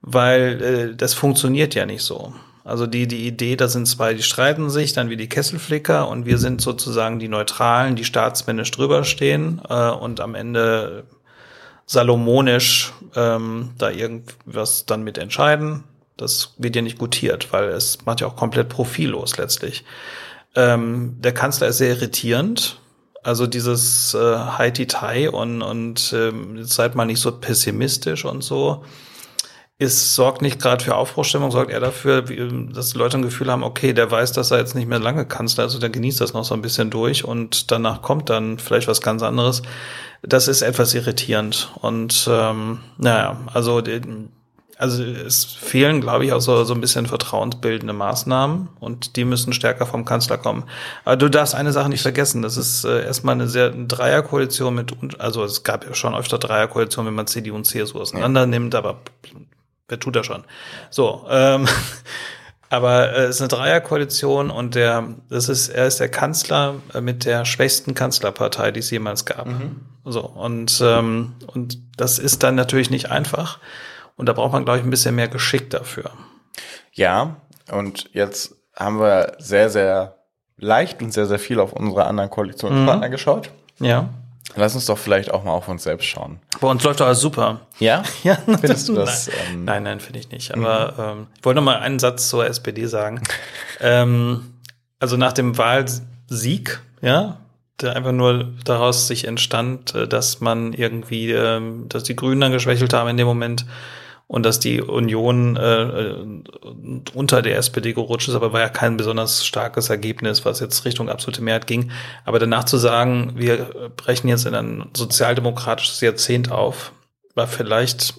[0.00, 2.32] weil äh, das funktioniert ja nicht so.
[2.64, 6.26] Also die, die Idee, da sind zwei, die streiten sich, dann wie die Kesselflicker und
[6.26, 11.04] wir sind sozusagen die Neutralen, die staatsmännisch drüberstehen äh, und am Ende
[11.86, 15.84] salomonisch ähm, da irgendwas dann mit entscheiden.
[16.16, 19.84] Das wird ja nicht gutiert, weil es macht ja auch komplett profillos letztlich.
[20.54, 22.78] Ähm, der Kanzler ist sehr irritierend.
[23.22, 28.84] Also dieses äh, Haiti-Tai und, und ähm, seid mal nicht so pessimistisch und so.
[29.82, 33.62] Es sorgt nicht gerade für Aufbruchstimmung, sorgt eher dafür, dass die Leute ein Gefühl haben,
[33.62, 36.34] okay, der weiß, dass er jetzt nicht mehr lange Kanzler ist, also der genießt das
[36.34, 39.62] noch so ein bisschen durch und danach kommt dann vielleicht was ganz anderes.
[40.22, 41.72] Das ist etwas irritierend.
[41.80, 43.80] Und ähm, naja, also
[44.76, 49.52] also es fehlen, glaube ich, auch so, so ein bisschen vertrauensbildende Maßnahmen und die müssen
[49.52, 50.64] stärker vom Kanzler kommen.
[51.04, 54.74] Aber du darfst eine Sache nicht vergessen, das ist äh, erstmal eine sehr eine Dreierkoalition
[54.74, 58.74] mit, also es gab ja schon öfter Dreierkoalition, wenn man CDU und CSU auseinander nimmt,
[58.74, 59.00] aber
[59.90, 60.44] wer tut das schon?
[60.90, 61.68] So, ähm,
[62.70, 67.00] Aber äh, es ist eine Dreierkoalition und der, das ist, er ist der Kanzler äh,
[67.00, 69.48] mit der schwächsten Kanzlerpartei, die es jemals gab.
[69.48, 69.80] Mhm.
[70.04, 73.58] So, und, ähm, und das ist dann natürlich nicht einfach.
[74.16, 76.12] Und da braucht man, glaube ich, ein bisschen mehr Geschick dafür.
[76.92, 77.36] Ja,
[77.72, 80.16] und jetzt haben wir sehr, sehr
[80.56, 83.12] leicht und sehr, sehr viel auf unsere anderen Koalitionspartner mhm.
[83.12, 83.50] geschaut.
[83.80, 84.10] Ja.
[84.56, 86.40] Lass uns doch vielleicht auch mal auf uns selbst schauen.
[86.60, 87.60] Bei uns läuft doch alles super.
[87.78, 88.02] Ja?
[88.24, 89.28] ja, findest du das?
[89.28, 90.52] Nein, ähm, nein, nein finde ich nicht.
[90.52, 91.20] Aber mhm.
[91.20, 93.22] ähm, ich wollte noch mal einen Satz zur SPD sagen.
[93.80, 94.54] ähm,
[94.98, 97.38] also nach dem Wahlsieg, ja,
[97.80, 102.52] der einfach nur daraus sich entstand, äh, dass man irgendwie, ähm, dass die Grünen dann
[102.52, 103.66] geschwächelt haben in dem Moment
[104.30, 106.16] und dass die Union äh, äh,
[107.14, 111.08] unter der SPD gerutscht ist, aber war ja kein besonders starkes Ergebnis, was jetzt Richtung
[111.08, 111.90] absolute Mehrheit ging.
[112.24, 116.92] Aber danach zu sagen, wir brechen jetzt in ein sozialdemokratisches Jahrzehnt auf,
[117.34, 118.14] war vielleicht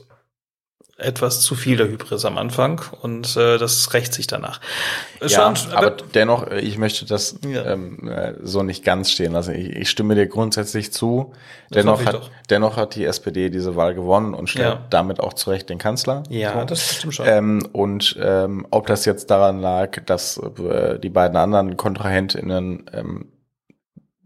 [1.02, 4.62] etwas zu viel der Hybris am Anfang und äh, das rächt sich danach.
[5.22, 7.66] Ja, Schon, aber, aber dennoch, äh, ich möchte das ja.
[7.66, 9.56] ähm, äh, so nicht ganz stehen lassen.
[9.56, 11.34] Ich, ich stimme dir grundsätzlich zu.
[11.70, 14.86] dennoch hat, dennoch hat die SPD diese Wahl gewonnen und stellt ja.
[14.90, 16.24] damit auch zu Recht den Kanzler.
[16.30, 16.66] Ja, so.
[16.66, 17.26] das stimmt schon.
[17.28, 23.26] Ähm, und ähm, ob das jetzt daran lag, dass äh, die beiden anderen KontrahentInnen ähm,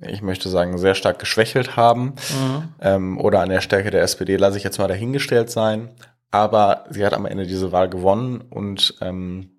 [0.08, 2.70] ich möchte sagen, sehr stark geschwächelt haben mhm.
[2.82, 5.90] ähm, oder an der Stärke der SPD lasse ich jetzt mal dahingestellt sein
[6.36, 9.52] aber sie hat am Ende diese Wahl gewonnen und ähm,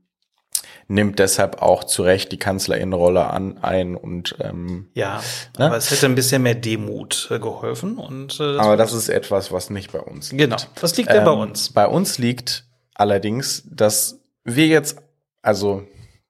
[0.89, 5.21] nimmt deshalb auch zu Recht die Kanzlerinnenrolle an ein und ähm, ja,
[5.59, 5.67] ne?
[5.67, 9.09] aber es hätte ein bisschen mehr Demut äh, geholfen und äh, das aber das ist
[9.09, 10.45] etwas, was nicht bei uns liegt.
[10.45, 11.73] Genau, was liegt denn ähm, bei uns?
[11.73, 12.65] Bei uns liegt
[12.95, 14.99] allerdings, dass wir jetzt
[15.43, 15.87] also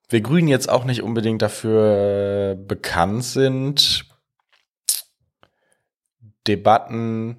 [0.09, 4.05] wir Grünen jetzt auch nicht unbedingt dafür bekannt sind,
[6.47, 7.37] Debatten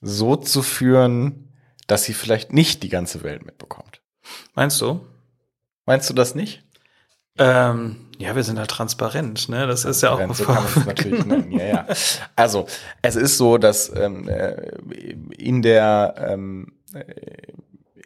[0.00, 1.47] so zu führen,
[1.88, 4.00] dass sie vielleicht nicht die ganze Welt mitbekommt.
[4.54, 5.00] Meinst du?
[5.86, 6.62] Meinst du das nicht?
[7.38, 9.66] Ähm, ja, wir sind halt transparent, ne?
[9.66, 11.52] Das ist ja auch so kann man natürlich nennen.
[11.52, 11.86] Ja, ja.
[12.36, 12.66] Also
[13.00, 14.72] es ist so, dass ähm, äh,
[15.36, 17.04] in der ähm, äh,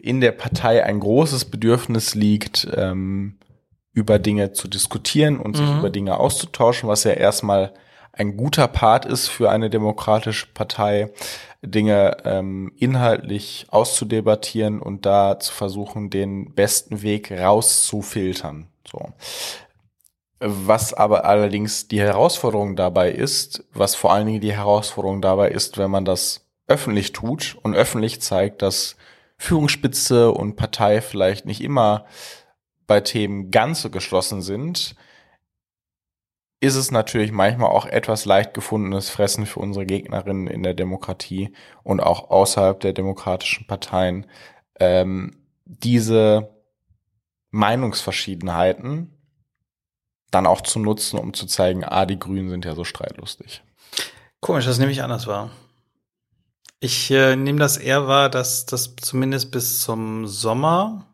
[0.01, 3.39] in der Partei ein großes Bedürfnis liegt, ähm,
[3.93, 5.79] über Dinge zu diskutieren und sich mhm.
[5.79, 7.73] über Dinge auszutauschen, was ja erstmal
[8.13, 11.11] ein guter Part ist für eine demokratische Partei.
[11.63, 18.69] Dinge ähm, inhaltlich auszudebattieren und da zu versuchen, den besten Weg rauszufiltern.
[18.91, 19.13] So.
[20.41, 25.79] Was aber allerdings die Herausforderung dabei ist, was vor allen Dingen die Herausforderung dabei ist,
[25.79, 28.97] wenn man das öffentlich tut und öffentlich zeigt, dass
[29.39, 32.07] Führungsspitze und Partei vielleicht nicht immer
[32.89, 34.97] bei Themen ganz so geschlossen sind,
[36.63, 41.53] ist es natürlich manchmal auch etwas leicht gefundenes Fressen für unsere Gegnerinnen in der Demokratie
[41.83, 44.27] und auch außerhalb der demokratischen Parteien,
[44.79, 46.55] ähm, diese
[47.51, 49.11] Meinungsverschiedenheiten
[50.31, 53.65] dann auch zu nutzen, um zu zeigen, ah, die Grünen sind ja so streitlustig.
[54.39, 55.51] Komisch, dass nämlich anders war.
[56.79, 61.09] Ich äh, nehme das eher wahr, dass das zumindest bis zum Sommer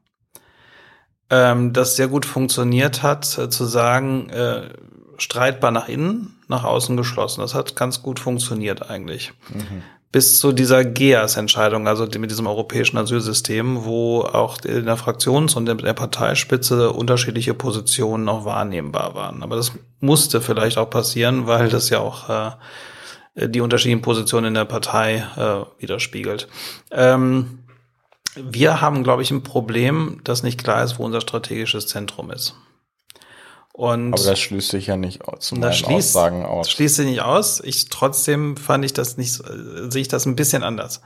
[1.30, 4.74] ähm, das sehr gut funktioniert hat, äh, zu sagen, äh,
[5.18, 7.40] streitbar nach innen, nach außen geschlossen.
[7.40, 9.32] Das hat ganz gut funktioniert eigentlich.
[9.52, 9.82] Mhm.
[10.10, 15.66] Bis zu dieser GEAS-Entscheidung, also mit diesem europäischen Asylsystem, wo auch in der Fraktions- und
[15.66, 19.42] der Parteispitze unterschiedliche Positionen noch wahrnehmbar waren.
[19.42, 24.54] Aber das musste vielleicht auch passieren, weil das ja auch äh, die unterschiedlichen Positionen in
[24.54, 26.48] der Partei äh, widerspiegelt.
[26.90, 27.58] Ähm,
[28.34, 32.54] wir haben, glaube ich, ein Problem, dass nicht klar ist, wo unser strategisches Zentrum ist.
[33.78, 36.66] Und Aber das schließt sich ja nicht zu meinen schließt, Aussagen aus.
[36.66, 37.60] Das schließt sich nicht aus.
[37.60, 41.00] Ich trotzdem fand ich das nicht, äh, sehe ich das ein bisschen anders.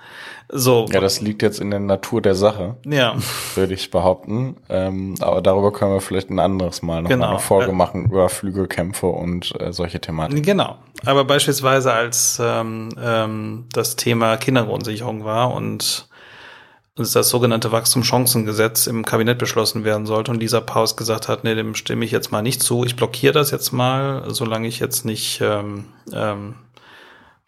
[0.48, 0.86] So.
[0.90, 2.76] Ja, das liegt jetzt in der Natur der Sache.
[2.86, 3.14] Ja.
[3.56, 4.56] Würde ich behaupten.
[4.70, 7.28] Ähm, aber darüber können wir vielleicht ein anderes Mal noch genau.
[7.28, 10.42] eine Folge machen über Flügelkämpfe und äh, solche Thematiken.
[10.42, 10.78] Genau.
[11.04, 16.08] Aber beispielsweise als ähm, ähm, das Thema Kindergrundsicherung war und
[16.94, 21.74] das sogenannte Wachstumschancengesetz im Kabinett beschlossen werden sollte und dieser Paus gesagt hat, nee, dem
[21.74, 25.40] stimme ich jetzt mal nicht zu, ich blockiere das jetzt mal, solange ich jetzt nicht
[25.40, 26.56] ähm, ähm,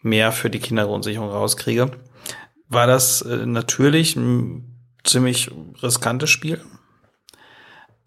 [0.01, 1.91] mehr für die Kindergrundsicherung rauskriege,
[2.69, 5.51] war das äh, natürlich ein ziemlich
[5.83, 6.59] riskantes Spiel.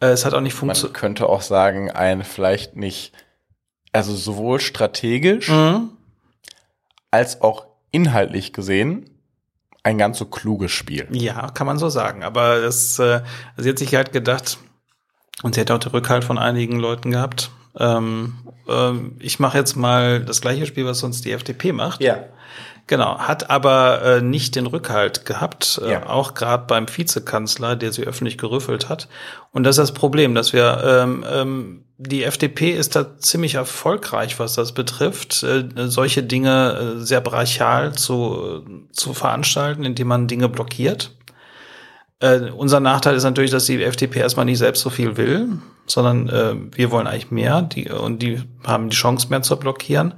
[0.01, 0.93] Äh, es hat auch nicht funktioniert.
[0.95, 3.12] Man könnte auch sagen, ein vielleicht nicht,
[3.93, 5.91] also sowohl strategisch mhm.
[7.12, 9.17] als auch inhaltlich gesehen
[9.89, 11.07] ein ganz so kluges Spiel.
[11.11, 12.22] Ja, kann man so sagen.
[12.22, 13.22] Aber es, äh,
[13.57, 14.59] sie hat sich halt gedacht,
[15.43, 17.51] und sie hat auch den Rückhalt von einigen Leuten gehabt.
[17.78, 18.34] Ähm,
[18.68, 22.01] äh, ich mache jetzt mal das gleiche Spiel, was sonst die FDP macht.
[22.03, 22.18] Ja.
[22.86, 26.07] Genau, hat aber äh, nicht den Rückhalt gehabt, äh, Ja.
[26.09, 29.09] auch gerade beim Vizekanzler, der sie öffentlich gerüffelt hat.
[29.53, 34.38] Und das ist das Problem, dass wir ähm, ähm, die FDP ist da ziemlich erfolgreich,
[34.38, 40.49] was das betrifft, äh, solche Dinge äh, sehr brachial zu, zu veranstalten, indem man Dinge
[40.49, 41.11] blockiert.
[42.20, 46.28] Äh, unser Nachteil ist natürlich, dass die FDP erstmal nicht selbst so viel will, sondern
[46.28, 50.14] äh, wir wollen eigentlich mehr die, und die haben die Chance mehr zu blockieren.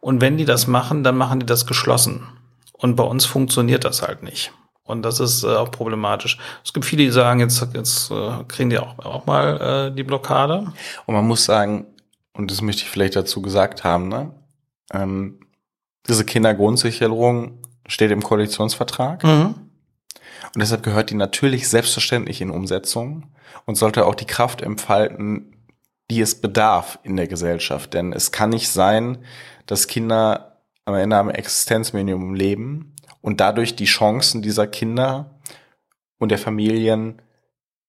[0.00, 2.26] Und wenn die das machen, dann machen die das geschlossen.
[2.72, 4.52] Und bei uns funktioniert das halt nicht.
[4.84, 6.38] Und das ist äh, auch problematisch.
[6.64, 10.02] Es gibt viele, die sagen, jetzt, jetzt äh, kriegen die auch, auch mal äh, die
[10.02, 10.72] Blockade.
[11.06, 11.86] Und man muss sagen,
[12.32, 14.34] und das möchte ich vielleicht dazu gesagt haben, ne?
[14.92, 15.40] ähm,
[16.08, 19.22] diese Kindergrundsicherung steht im Koalitionsvertrag.
[19.22, 19.54] Mhm.
[20.54, 23.30] Und deshalb gehört die natürlich selbstverständlich in Umsetzung
[23.64, 25.56] und sollte auch die Kraft entfalten,
[26.10, 27.94] die es bedarf in der Gesellschaft.
[27.94, 29.18] Denn es kann nicht sein,
[29.66, 32.91] dass Kinder am Ende am Existenzminimum leben
[33.22, 35.38] und dadurch die Chancen dieser Kinder
[36.18, 37.22] und der Familien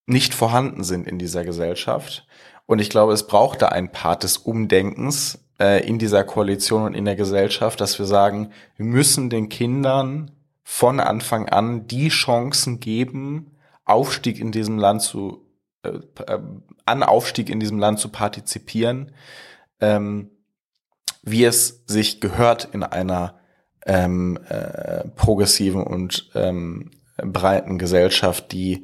[0.05, 2.25] nicht vorhanden sind in dieser Gesellschaft.
[2.65, 6.93] Und ich glaube, es braucht da einen Part des Umdenkens äh, in dieser Koalition und
[6.93, 10.31] in der Gesellschaft, dass wir sagen, wir müssen den Kindern
[10.63, 15.45] von Anfang an die Chancen geben, Aufstieg in diesem Land zu,
[15.83, 15.89] äh,
[16.25, 16.39] äh,
[16.85, 19.11] an Aufstieg in diesem Land zu partizipieren,
[19.81, 20.31] ähm,
[21.21, 23.39] wie es sich gehört in einer
[23.85, 28.83] ähm, äh, progressiven und ähm, breiten Gesellschaft, die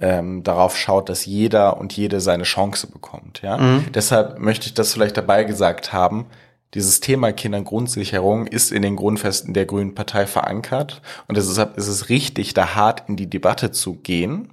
[0.00, 3.42] ähm, darauf schaut, dass jeder und jede seine Chance bekommt.
[3.42, 3.86] Ja, Mhm.
[3.92, 6.26] deshalb möchte ich das vielleicht dabei gesagt haben.
[6.74, 12.08] Dieses Thema Kindergrundsicherung ist in den Grundfesten der Grünen Partei verankert und deshalb ist es
[12.10, 14.50] richtig, da hart in die Debatte zu gehen.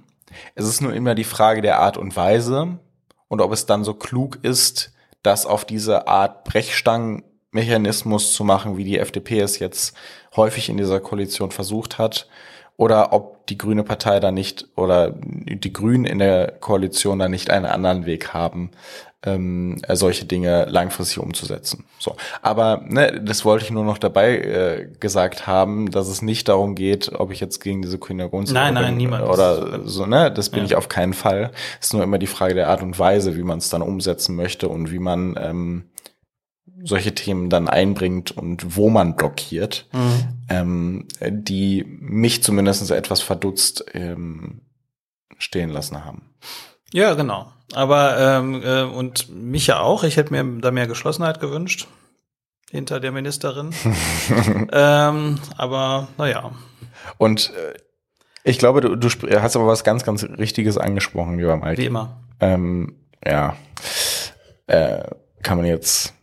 [0.54, 2.78] Es ist nur immer die Frage der Art und Weise
[3.28, 4.92] und ob es dann so klug ist,
[5.22, 6.44] das auf diese Art
[7.52, 9.96] Brechstangenmechanismus zu machen, wie die FDP es jetzt
[10.36, 12.28] häufig in dieser Koalition versucht hat,
[12.78, 17.48] oder ob die Grüne Partei da nicht oder die Grünen in der Koalition da nicht
[17.48, 18.70] einen anderen Weg haben,
[19.24, 21.86] ähm, solche Dinge langfristig umzusetzen.
[21.98, 26.48] So, aber ne, das wollte ich nur noch dabei äh, gesagt haben, dass es nicht
[26.48, 29.24] darum geht, ob ich jetzt gegen diese Kindergrundsicherung Nein, nein, niemand.
[29.24, 30.66] oder so, ne, das bin Ja.
[30.66, 31.52] ich auf keinen Fall.
[31.80, 34.36] Es ist nur immer die Frage der Art und Weise, wie man es dann umsetzen
[34.36, 35.84] möchte und wie man ähm,
[36.86, 39.86] solche Themen dann einbringt und wo man blockiert,
[40.48, 44.62] ähm, die mich zumindest etwas verdutzt ähm,
[45.38, 46.30] stehen lassen haben.
[46.92, 47.52] Ja, genau.
[47.74, 50.04] Aber ähm, äh, und mich ja auch.
[50.04, 51.88] Ich hätte mir da mehr Geschlossenheit gewünscht
[52.70, 53.74] hinter der Ministerin.
[54.72, 56.52] ähm, aber naja.
[57.18, 57.74] Und äh,
[58.44, 59.08] ich glaube, du, du
[59.40, 61.78] hast aber was ganz, ganz Richtiges angesprochen, lieber Mike.
[61.78, 62.20] Wie immer.
[62.38, 63.56] Ähm, ja,
[64.68, 65.02] äh,
[65.42, 66.14] kann man jetzt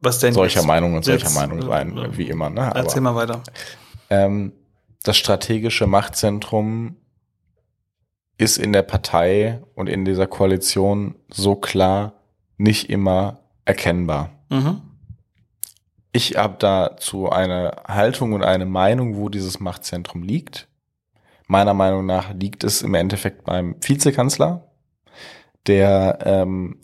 [0.00, 0.32] Was denn?
[0.32, 0.66] solcher jetzt?
[0.66, 2.50] Meinung und solcher jetzt, Meinung sein, äh, wie immer.
[2.50, 2.70] Ne?
[2.74, 3.42] Erzähl mal weiter.
[4.08, 4.52] ähm,
[5.02, 6.96] das strategische Machtzentrum
[8.36, 12.14] ist in der Partei und in dieser Koalition so klar
[12.56, 14.30] nicht immer erkennbar.
[14.48, 14.80] Mhm.
[16.12, 20.68] Ich habe dazu eine Haltung und eine Meinung, wo dieses Machtzentrum liegt.
[21.46, 24.70] Meiner Meinung nach liegt es im Endeffekt beim Vizekanzler,
[25.66, 26.78] der ähm,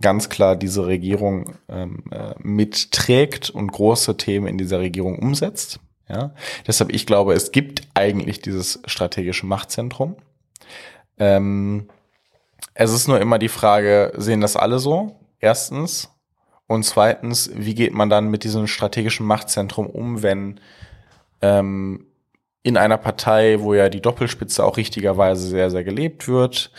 [0.00, 5.80] ganz klar diese Regierung ähm, äh, mitträgt und große Themen in dieser Regierung umsetzt.
[6.08, 6.32] Ja,
[6.66, 10.16] deshalb ich glaube, es gibt eigentlich dieses strategische Machtzentrum.
[11.18, 11.88] Ähm,
[12.72, 15.20] es ist nur immer die Frage, sehen das alle so?
[15.40, 16.10] Erstens.
[16.66, 20.60] Und zweitens, wie geht man dann mit diesem strategischen Machtzentrum um, wenn
[21.42, 22.06] ähm,
[22.62, 26.70] in einer Partei, wo ja die Doppelspitze auch richtigerweise sehr, sehr gelebt wird,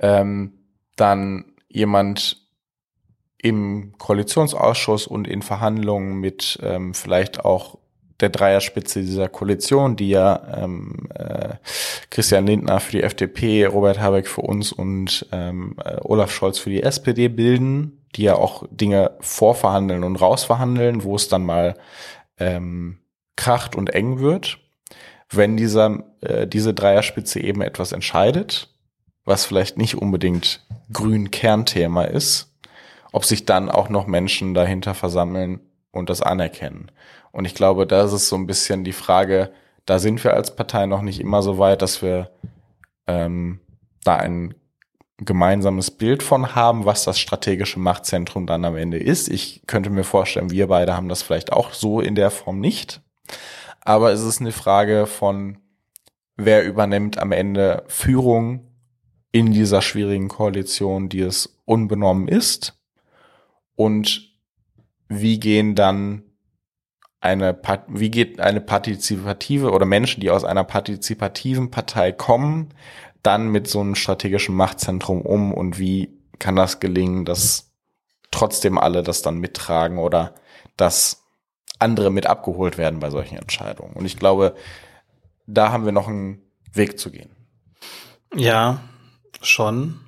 [0.00, 0.52] ähm,
[0.96, 2.47] dann jemand
[3.40, 7.78] im Koalitionsausschuss und in Verhandlungen mit ähm, vielleicht auch
[8.20, 11.54] der Dreierspitze dieser Koalition, die ja ähm, äh,
[12.10, 16.70] Christian Lindner für die FDP, Robert Habeck für uns und ähm, äh, Olaf Scholz für
[16.70, 21.76] die SPD bilden, die ja auch Dinge vorverhandeln und rausverhandeln, wo es dann mal
[22.38, 22.98] ähm,
[23.36, 24.58] kracht und eng wird.
[25.30, 28.74] Wenn dieser, äh, diese Dreierspitze eben etwas entscheidet,
[29.24, 32.57] was vielleicht nicht unbedingt grün Kernthema ist,
[33.12, 36.90] ob sich dann auch noch Menschen dahinter versammeln und das anerkennen.
[37.32, 39.52] Und ich glaube, das ist so ein bisschen die Frage,
[39.86, 42.30] da sind wir als Partei noch nicht immer so weit, dass wir
[43.06, 43.60] ähm,
[44.04, 44.54] da ein
[45.18, 49.28] gemeinsames Bild von haben, was das strategische Machtzentrum dann am Ende ist.
[49.28, 53.00] Ich könnte mir vorstellen, wir beide haben das vielleicht auch so in der Form nicht.
[53.80, 55.58] Aber es ist eine Frage von,
[56.36, 58.68] wer übernimmt am Ende Führung
[59.32, 62.77] in dieser schwierigen Koalition, die es unbenommen ist.
[63.78, 64.32] Und
[65.08, 66.24] wie gehen dann
[67.20, 67.56] eine,
[67.86, 72.74] wie geht eine partizipative oder Menschen, die aus einer partizipativen Partei kommen,
[73.22, 77.70] dann mit so einem strategischen Machtzentrum um und wie kann das gelingen, dass
[78.32, 80.34] trotzdem alle das dann mittragen oder
[80.76, 81.22] dass
[81.78, 83.92] andere mit abgeholt werden bei solchen Entscheidungen.
[83.92, 84.56] Und ich glaube,
[85.46, 87.30] da haben wir noch einen Weg zu gehen.
[88.34, 88.80] Ja,
[89.40, 90.00] schon.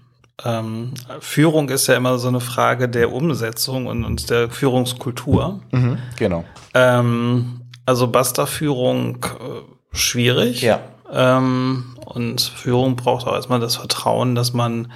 [0.45, 5.61] Ähm, Führung ist ja immer so eine Frage der Umsetzung und, und der Führungskultur.
[5.71, 6.45] Mhm, genau.
[6.75, 10.63] Ähm, also Basta-Führung äh, schwierig.
[10.63, 10.81] Ja.
[11.13, 14.93] Ähm, und Führung braucht auch erstmal das Vertrauen, dass man,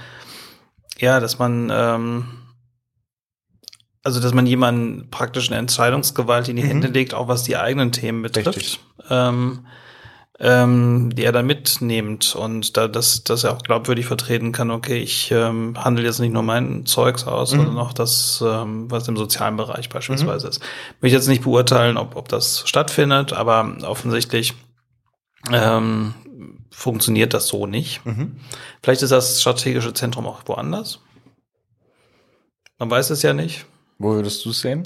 [0.97, 2.25] ja, dass man, ähm,
[4.03, 6.67] also dass man jemanden praktisch eine Entscheidungsgewalt in die mhm.
[6.67, 8.79] Hände legt, auch was die eigenen Themen betrifft.
[9.09, 9.65] Ähm,
[10.39, 14.97] ähm, die er dann mitnimmt und da dass, dass er auch glaubwürdig vertreten kann, okay,
[14.97, 17.57] ich ähm, handle jetzt nicht nur mein Zeugs aus, mhm.
[17.57, 20.51] sondern auch das, ähm, was im sozialen Bereich beispielsweise mhm.
[20.51, 20.61] ist.
[20.97, 24.53] Ich möchte jetzt nicht beurteilen, ob, ob das stattfindet, aber offensichtlich
[25.51, 26.13] ähm,
[26.69, 28.05] funktioniert das so nicht.
[28.05, 28.37] Mhm.
[28.83, 30.99] Vielleicht ist das strategische Zentrum auch woanders.
[32.77, 33.65] Man weiß es ja nicht.
[33.97, 34.85] Wo würdest du es sehen?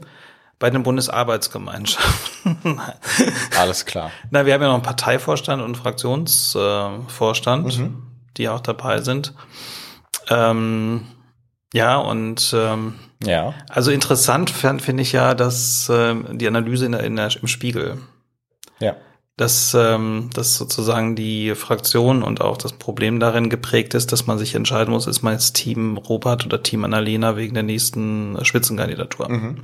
[0.60, 2.82] Bei den Bundesarbeitsgemeinschaften.
[3.58, 4.12] Alles klar.
[4.30, 8.04] Na, wir haben ja noch einen Parteivorstand und einen Fraktionsvorstand, äh, mhm.
[8.38, 9.34] die auch dabei sind.
[10.30, 11.08] Ähm,
[11.74, 13.54] ja, und ähm, ja.
[13.70, 17.98] also interessant finde ich ja, dass äh, die Analyse in der, in der, im Spiegel.
[18.80, 18.96] Ja
[19.40, 24.38] dass, ähm, dass sozusagen die Fraktion und auch das Problem darin geprägt ist, dass man
[24.38, 29.30] sich entscheiden muss, ist man jetzt Team Robert oder Team Annalena wegen der nächsten Spitzenkandidatur.
[29.30, 29.64] Mhm.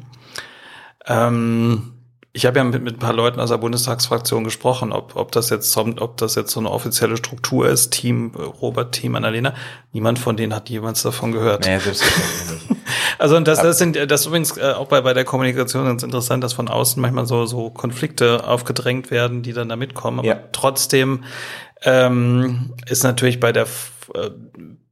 [1.07, 1.91] Ähm,
[2.35, 5.49] ich habe ja mit, mit ein paar Leuten aus der Bundestagsfraktion gesprochen, ob, ob das
[5.49, 9.53] jetzt ob das jetzt so eine offizielle Struktur ist, Team Robert, Team Annalena.
[9.93, 11.65] Niemand von denen hat jemals davon gehört.
[11.65, 11.77] Nee,
[13.19, 16.43] also das, das sind das ist übrigens äh, auch bei, bei der Kommunikation ganz interessant,
[16.43, 20.19] dass von außen manchmal so, so Konflikte aufgedrängt werden, die dann da mitkommen.
[20.19, 20.39] Aber ja.
[20.51, 21.23] trotzdem
[21.83, 23.65] ähm, ist natürlich bei der
[24.13, 24.29] äh,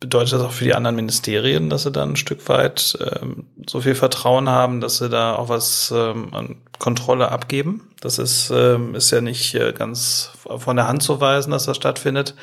[0.04, 3.80] bedeutet das auch für die anderen Ministerien, dass sie dann ein Stück weit ähm, so
[3.80, 7.90] viel Vertrauen haben, dass sie da auch was ähm, an Kontrolle abgeben.
[8.02, 11.78] Das ist, ähm, ist ja nicht äh, ganz von der Hand zu weisen, dass das
[11.78, 12.36] stattfindet.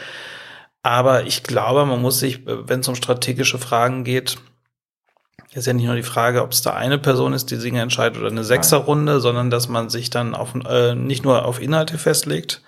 [0.83, 4.39] Aber ich glaube, man muss sich, äh, wenn es um strategische Fragen geht,
[5.53, 8.19] ist ja nicht nur die Frage, ob es da eine Person ist, die Dinge entscheidet
[8.19, 12.63] oder eine Sechserrunde, sondern dass man sich dann auf, äh, nicht nur auf Inhalte festlegt,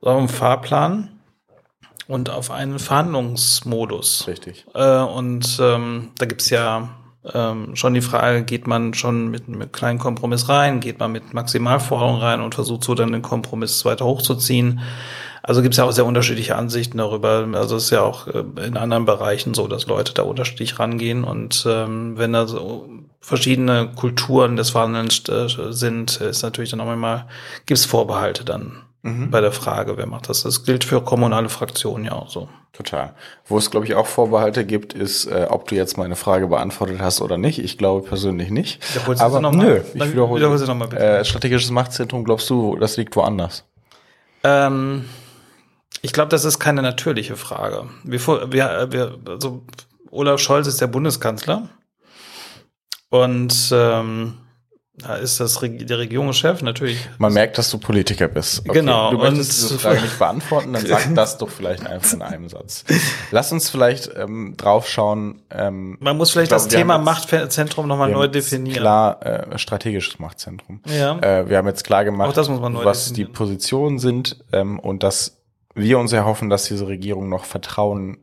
[0.00, 1.08] sondern auf einen Fahrplan
[2.12, 4.26] und auf einen Verhandlungsmodus.
[4.28, 4.66] Richtig.
[4.74, 6.90] Äh, und ähm, da gibt's ja
[7.32, 11.32] ähm, schon die Frage, geht man schon mit einem kleinen Kompromiss rein, geht man mit
[11.32, 14.80] Maximalforderungen rein und versucht so dann den Kompromiss weiter hochzuziehen.
[15.42, 17.48] Also gibt's ja auch sehr unterschiedliche Ansichten darüber.
[17.54, 21.24] Also es ist ja auch äh, in anderen Bereichen so, dass Leute da unterschiedlich rangehen.
[21.24, 22.90] Und ähm, wenn da so
[23.20, 27.26] verschiedene Kulturen des Verhandelns äh, sind, ist natürlich dann auch immer,
[27.64, 29.30] gibt's Vorbehalte dann mhm.
[29.30, 30.42] bei der Frage, wer macht das.
[30.42, 32.48] Das gilt für kommunale Fraktionen ja auch so.
[32.72, 33.14] Total.
[33.46, 37.00] Wo es, glaube ich, auch Vorbehalte gibt, ist, äh, ob du jetzt meine Frage beantwortet
[37.00, 37.58] hast oder nicht.
[37.58, 38.82] Ich glaube persönlich nicht.
[39.18, 40.06] Aber noch nö, mal?
[40.06, 41.02] ich wiederhole, wiederhole sie nochmal bitte.
[41.02, 43.64] Äh, strategisches Machtzentrum, glaubst du, das liegt woanders?
[44.42, 45.04] Ähm,
[46.00, 47.88] ich glaube, das ist keine natürliche Frage.
[48.04, 48.20] Wir,
[48.52, 49.62] wir, wir, also
[50.10, 51.68] Olaf Scholz ist der Bundeskanzler.
[53.10, 54.38] Und ähm,
[54.94, 57.08] da ist das der Regierungschef natürlich.
[57.16, 58.60] Man merkt, dass du Politiker bist.
[58.60, 58.80] Okay.
[58.80, 59.10] Genau.
[59.10, 62.84] Du möchtest diese Frage nicht beantworten, dann sag das doch vielleicht einfach in einem Satz.
[63.30, 65.40] Lass uns vielleicht ähm, draufschauen.
[65.50, 68.80] Ähm, Man muss vielleicht glaube, das Thema Machtzentrum nochmal neu definieren.
[68.80, 70.82] Klar, äh, strategisches Machtzentrum.
[70.86, 71.18] Ja.
[71.20, 73.14] Äh, wir haben jetzt klar gemacht, was definieren.
[73.14, 75.38] die Positionen sind ähm, und dass
[75.74, 78.18] wir uns erhoffen, dass diese Regierung noch Vertrauen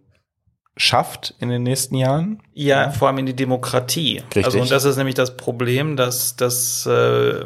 [0.77, 2.41] schafft in den nächsten Jahren.
[2.53, 2.91] Ja, ja.
[2.91, 4.23] vor allem in die Demokratie.
[4.27, 4.45] Richtig.
[4.45, 7.45] Also und das ist nämlich das Problem, dass, dass äh, äh,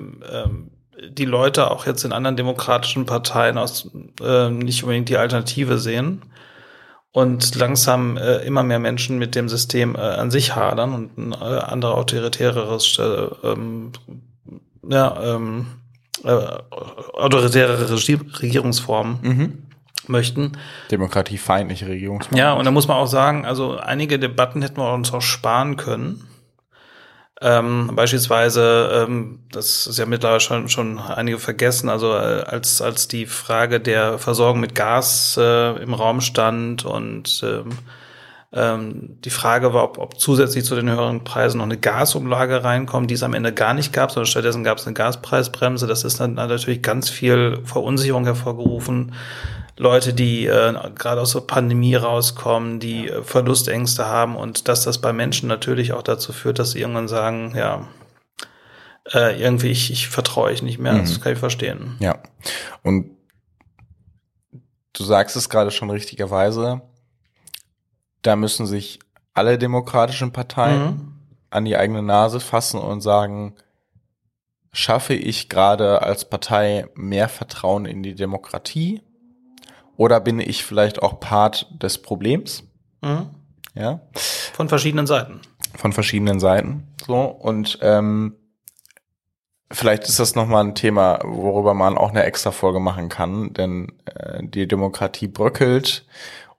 [1.09, 3.89] die Leute auch jetzt in anderen demokratischen Parteien aus
[4.21, 6.21] äh, nicht unbedingt die Alternative sehen
[7.11, 11.31] und langsam äh, immer mehr Menschen mit dem System äh, an sich hadern und ein
[11.31, 13.91] äh, andere autoritäreres äh, ähm,
[14.87, 15.67] ja, ähm,
[16.23, 19.62] äh, autoritäre Regierungsformen mhm
[20.07, 20.53] möchten.
[20.91, 22.37] Demokratiefeindliche Regierungsform.
[22.37, 25.77] Ja, und da muss man auch sagen, also einige Debatten hätten wir uns auch sparen
[25.77, 26.27] können.
[27.41, 33.09] Ähm, beispielsweise, ähm, das ist ja mittlerweile schon, schon einige vergessen, also äh, als, als
[33.09, 37.71] die Frage der Versorgung mit Gas äh, im Raum stand und ähm,
[38.53, 43.09] ähm, die Frage war, ob, ob zusätzlich zu den höheren Preisen noch eine Gasumlage reinkommt,
[43.09, 45.87] die es am Ende gar nicht gab, sondern stattdessen gab es eine Gaspreisbremse.
[45.87, 49.15] Das ist dann natürlich ganz viel Verunsicherung hervorgerufen.
[49.77, 54.99] Leute, die äh, gerade aus der Pandemie rauskommen, die äh, Verlustängste haben und dass das
[54.99, 57.87] bei Menschen natürlich auch dazu führt, dass sie irgendwann sagen, ja,
[59.11, 60.93] äh, irgendwie, ich, ich vertraue ich nicht mehr.
[60.93, 60.99] Mhm.
[60.99, 61.97] Das kann ich verstehen.
[61.99, 62.19] Ja.
[62.83, 63.11] Und
[64.93, 66.81] du sagst es gerade schon richtigerweise,
[68.21, 68.99] da müssen sich
[69.33, 71.13] alle demokratischen Parteien mhm.
[71.49, 73.55] an die eigene Nase fassen und sagen,
[74.71, 79.01] schaffe ich gerade als Partei mehr Vertrauen in die Demokratie
[79.97, 82.63] oder bin ich vielleicht auch Part des Problems?
[83.01, 83.29] Mhm.
[83.75, 84.01] Ja.
[84.53, 85.41] Von verschiedenen Seiten.
[85.75, 86.87] Von verschiedenen Seiten.
[87.05, 88.35] So und ähm,
[89.71, 93.91] vielleicht ist das nochmal ein Thema, worüber man auch eine extra Folge machen kann, denn
[94.05, 96.05] äh, die Demokratie bröckelt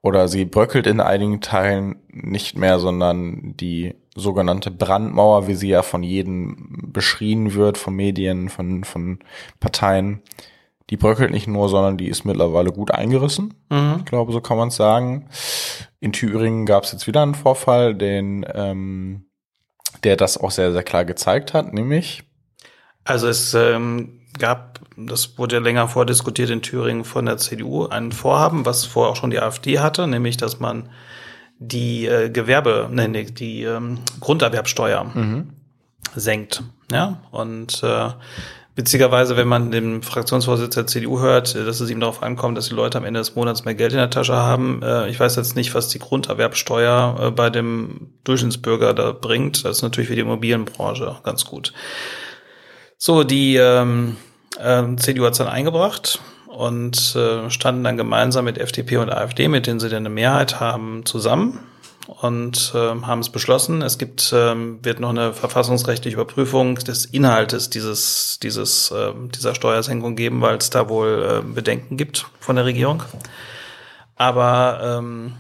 [0.02, 5.82] oder sie bröckelt in einigen Teilen nicht mehr, sondern die sogenannte Brandmauer, wie sie ja
[5.82, 9.20] von jedem beschrien wird, von Medien, von, von
[9.60, 10.22] Parteien,
[10.90, 13.54] die bröckelt nicht nur, sondern die ist mittlerweile gut eingerissen.
[13.70, 13.96] Mhm.
[13.98, 15.28] Ich glaube, so kann man es sagen.
[16.00, 19.26] In Thüringen gab es jetzt wieder einen Vorfall, den, ähm,
[20.02, 22.24] der das auch sehr, sehr klar gezeigt hat, nämlich.
[23.04, 28.12] Also es ähm, gab, das wurde ja länger vordiskutiert in Thüringen von der CDU, ein
[28.12, 30.90] Vorhaben, was vorher auch schon die AfD hatte, nämlich dass man
[31.58, 35.50] die äh, Gewerbe, nee, nee, die ähm, Grunderwerbsteuer mhm.
[36.14, 36.62] senkt.
[36.90, 38.10] Ja, und äh,
[38.76, 42.74] witzigerweise, wenn man dem Fraktionsvorsitz der CDU hört, dass es ihm darauf ankommt, dass die
[42.74, 44.82] Leute am Ende des Monats mehr Geld in der Tasche haben.
[44.82, 49.64] Äh, ich weiß jetzt nicht, was die Grunderwerbsteuer äh, bei dem Durchschnittsbürger da bringt.
[49.64, 51.72] Das ist natürlich für die Immobilienbranche ganz gut.
[52.98, 54.16] So, die ähm,
[54.58, 59.48] äh, CDU hat es dann eingebracht und äh, standen dann gemeinsam mit FDP und AfD,
[59.48, 61.60] mit denen sie dann eine Mehrheit haben, zusammen
[62.06, 63.82] und äh, haben es beschlossen.
[63.82, 70.16] Es gibt, äh, wird noch eine verfassungsrechtliche Überprüfung des Inhaltes dieses, dieses, äh, dieser Steuersenkung
[70.16, 73.02] geben, weil es da wohl äh, Bedenken gibt von der Regierung.
[74.16, 75.34] Aber ähm,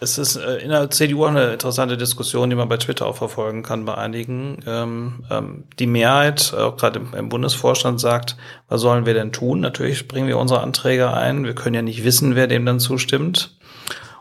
[0.00, 3.16] es ist äh, in der CDU auch eine interessante Diskussion, die man bei Twitter auch
[3.16, 4.58] verfolgen kann bei einigen.
[4.66, 8.36] Ähm, ähm, die Mehrheit, auch gerade im, im, Bundesvorstand, sagt,
[8.68, 9.60] was sollen wir denn tun?
[9.60, 11.44] Natürlich bringen wir unsere Anträge ein.
[11.44, 13.57] Wir können ja nicht wissen, wer dem dann zustimmt.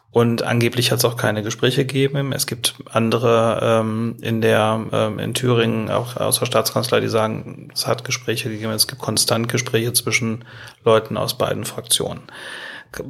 [0.10, 2.32] Und angeblich hat es auch keine Gespräche gegeben.
[2.32, 7.70] Es gibt andere ähm, in der ähm, in Thüringen, auch aus der Staatskanzlei, die sagen,
[7.74, 8.72] es hat Gespräche gegeben.
[8.72, 10.46] Es gibt konstant Gespräche zwischen
[10.84, 12.22] Leuten aus beiden Fraktionen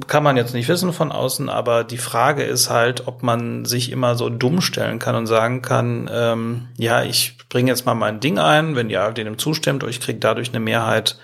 [0.07, 3.91] kann man jetzt nicht wissen von außen, aber die Frage ist halt, ob man sich
[3.91, 8.19] immer so dumm stellen kann und sagen kann, ähm, ja, ich bringe jetzt mal mein
[8.19, 11.17] Ding ein, wenn AfD dem zustimmt und ich kriege dadurch eine Mehrheit,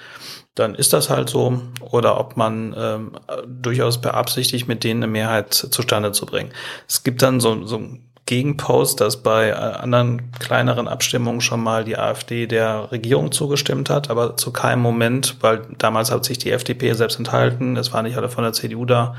[0.56, 1.62] dann ist das halt so.
[1.82, 3.12] Oder ob man ähm,
[3.48, 6.52] durchaus beabsichtigt, mit denen eine Mehrheit zustande zu bringen.
[6.88, 7.82] Es gibt dann so, so
[8.26, 14.10] Gegenpost, dass bei äh, anderen kleineren Abstimmungen schon mal die AfD der Regierung zugestimmt hat,
[14.10, 18.16] aber zu keinem Moment, weil damals hat sich die FDP selbst enthalten, es war nicht
[18.16, 19.16] alle von der CDU da,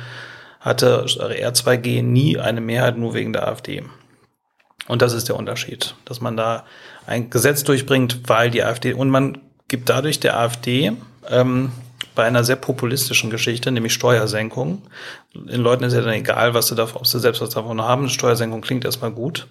[0.60, 3.84] hatte R2G nie eine Mehrheit nur wegen der AfD.
[4.88, 6.64] Und das ist der Unterschied, dass man da
[7.06, 9.38] ein Gesetz durchbringt, weil die AfD und man
[9.68, 10.92] gibt dadurch der AfD
[11.28, 11.72] ähm,
[12.14, 14.82] bei einer sehr populistischen Geschichte, nämlich Steuersenkung.
[15.34, 18.08] Den Leuten ist ja dann egal, was sie davon, ob sie selbst was davon haben.
[18.08, 19.48] Steuersenkung klingt erstmal gut.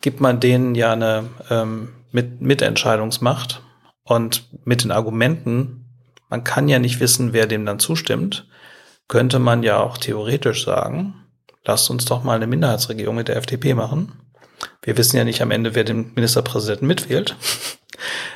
[0.00, 3.62] Gibt man denen ja eine ähm, mit Mitentscheidungsmacht
[4.04, 5.84] und mit den Argumenten,
[6.28, 8.46] man kann ja nicht wissen, wer dem dann zustimmt,
[9.08, 11.14] könnte man ja auch theoretisch sagen,
[11.64, 14.12] lasst uns doch mal eine Minderheitsregierung mit der FDP machen.
[14.82, 17.36] Wir wissen ja nicht am Ende, wer den Ministerpräsidenten mitwählt.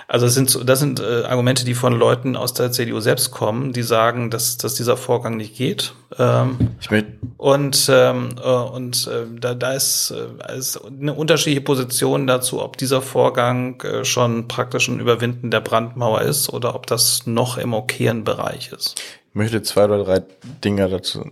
[0.06, 3.72] Also das sind, das sind äh, Argumente, die von Leuten aus der CDU selbst kommen,
[3.72, 5.94] die sagen, dass, dass dieser Vorgang nicht geht.
[6.18, 11.60] Ähm, ich will und ähm, äh, und äh, da, da ist, äh, ist eine unterschiedliche
[11.60, 16.86] Position dazu, ob dieser Vorgang äh, schon praktisch ein Überwinden der Brandmauer ist oder ob
[16.86, 19.00] das noch im okayen Bereich ist.
[19.28, 20.22] Ich möchte zwei oder drei
[20.64, 21.30] Dinge dazu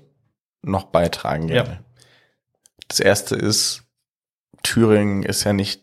[0.62, 1.48] noch beitragen.
[1.48, 1.70] Gerne.
[1.70, 1.78] Ja.
[2.88, 3.82] Das erste ist,
[4.62, 5.82] Thüringen ist ja nicht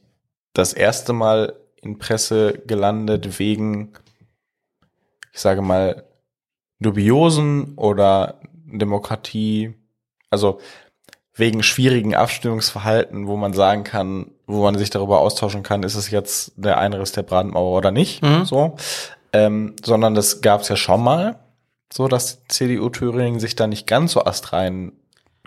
[0.54, 1.54] das erste Mal
[1.84, 3.94] in Presse gelandet wegen,
[5.32, 6.04] ich sage mal,
[6.80, 9.74] dubiosen oder Demokratie,
[10.30, 10.60] also
[11.36, 16.12] wegen schwierigen Abstimmungsverhalten, wo man sagen kann, wo man sich darüber austauschen kann, ist es
[16.12, 18.46] jetzt der Einriss der Brandmauer oder nicht, mhm.
[18.46, 18.76] so,
[19.32, 21.40] ähm, sondern das gab es ja schon mal,
[21.92, 24.94] so dass die CDU Thüringen sich da nicht ganz so astrein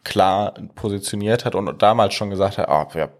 [0.02, 3.10] klar positioniert hat und damals schon gesagt hat, ah, wir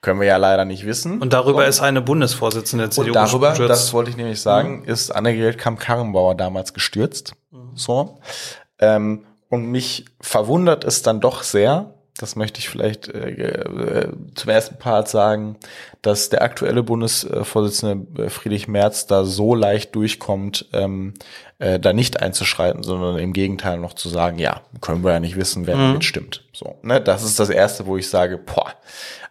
[0.00, 1.20] können wir ja leider nicht wissen.
[1.20, 1.68] Und darüber so.
[1.68, 3.70] ist eine Bundesvorsitzende der CDU Und darüber, gestürzt.
[3.70, 4.84] das wollte ich nämlich sagen, mhm.
[4.84, 7.34] ist Annegret Kamp-Karrenbauer damals gestürzt.
[7.50, 7.70] Mhm.
[7.74, 8.18] So.
[8.78, 14.50] Ähm, und mich verwundert es dann doch sehr, das möchte ich vielleicht äh, äh, zum
[14.50, 15.56] ersten Part sagen,
[16.02, 21.14] dass der aktuelle Bundesvorsitzende äh, Friedrich Merz da so leicht durchkommt, ähm,
[21.58, 25.36] äh, da nicht einzuschreiten, sondern im Gegenteil noch zu sagen, ja, können wir ja nicht
[25.36, 25.80] wissen, wer mhm.
[25.80, 26.44] damit stimmt.
[26.52, 28.72] So, ne, das ist das erste, wo ich sage, boah,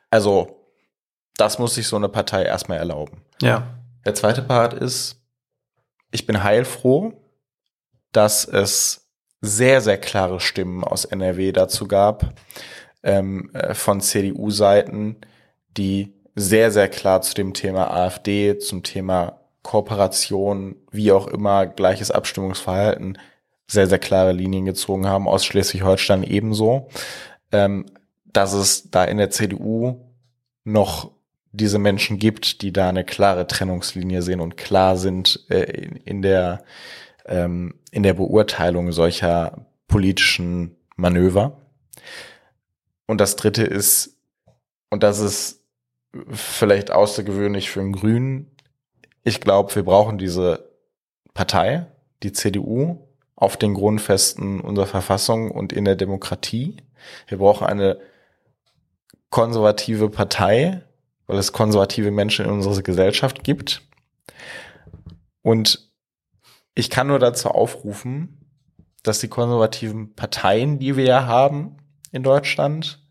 [0.10, 0.66] also
[1.38, 3.22] das muss sich so eine Partei erstmal erlauben.
[3.42, 3.68] Ja.
[4.06, 5.22] Der zweite Part ist,
[6.12, 7.14] ich bin heilfroh,
[8.12, 9.10] dass es
[9.42, 12.34] sehr, sehr klare Stimmen aus NRW dazu gab,
[13.04, 15.18] ähm, äh, von CDU-Seiten,
[15.78, 22.12] die sehr, sehr klar zu dem Thema AfD, zum Thema Kooperation, wie auch immer, gleiches
[22.12, 23.18] Abstimmungsverhalten,
[23.68, 26.88] sehr, sehr klare Linien gezogen haben, aus Schleswig-Holstein ebenso,
[27.52, 27.86] ähm,
[28.36, 30.00] dass es da in der CDU
[30.64, 31.12] noch
[31.52, 36.22] diese Menschen gibt, die da eine klare Trennungslinie sehen und klar sind äh, in, in,
[36.22, 36.64] der
[37.26, 41.62] ähm, in der Beurteilung solcher politischen Manöver.
[43.08, 44.18] Und das dritte ist,
[44.90, 45.64] und das ist
[46.32, 48.52] vielleicht außergewöhnlich für einen Grünen,
[49.24, 50.70] ich glaube, wir brauchen diese
[51.34, 51.88] Partei,
[52.24, 53.00] die CDU,
[53.36, 56.78] auf den Grundfesten unserer Verfassung und in der Demokratie.
[57.28, 58.00] Wir brauchen eine
[59.36, 60.82] konservative Partei,
[61.28, 63.82] weil es konservative Menschen in unserer Gesellschaft gibt.
[65.42, 65.92] Und
[66.74, 68.46] ich kann nur dazu aufrufen,
[69.04, 71.76] dass die konservativen Parteien, die wir ja haben
[72.14, 73.06] in Deutschland,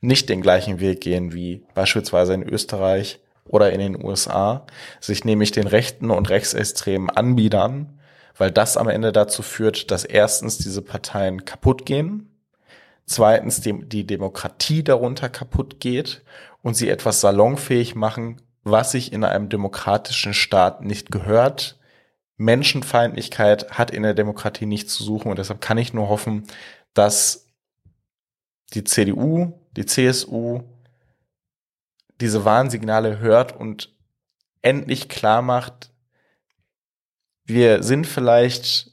[0.00, 4.66] nicht den gleichen Weg gehen wie beispielsweise in Österreich oder in den USA,
[4.98, 8.00] sich nämlich den rechten und rechtsextremen anbiedern,
[8.36, 12.29] weil das am Ende dazu führt, dass erstens diese Parteien kaputt gehen,
[13.10, 16.22] zweitens die, die Demokratie darunter kaputt geht
[16.62, 21.76] und sie etwas salonfähig machen, was sich in einem demokratischen Staat nicht gehört.
[22.36, 26.44] Menschenfeindlichkeit hat in der Demokratie nichts zu suchen und deshalb kann ich nur hoffen,
[26.94, 27.48] dass
[28.74, 30.62] die CDU, die CSU
[32.20, 33.92] diese Warnsignale hört und
[34.62, 35.90] endlich klar macht,
[37.44, 38.92] wir sind vielleicht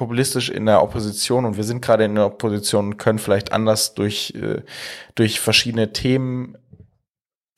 [0.00, 3.92] populistisch in der Opposition und wir sind gerade in der Opposition und können vielleicht anders
[3.92, 4.62] durch, äh,
[5.14, 6.56] durch verschiedene Themen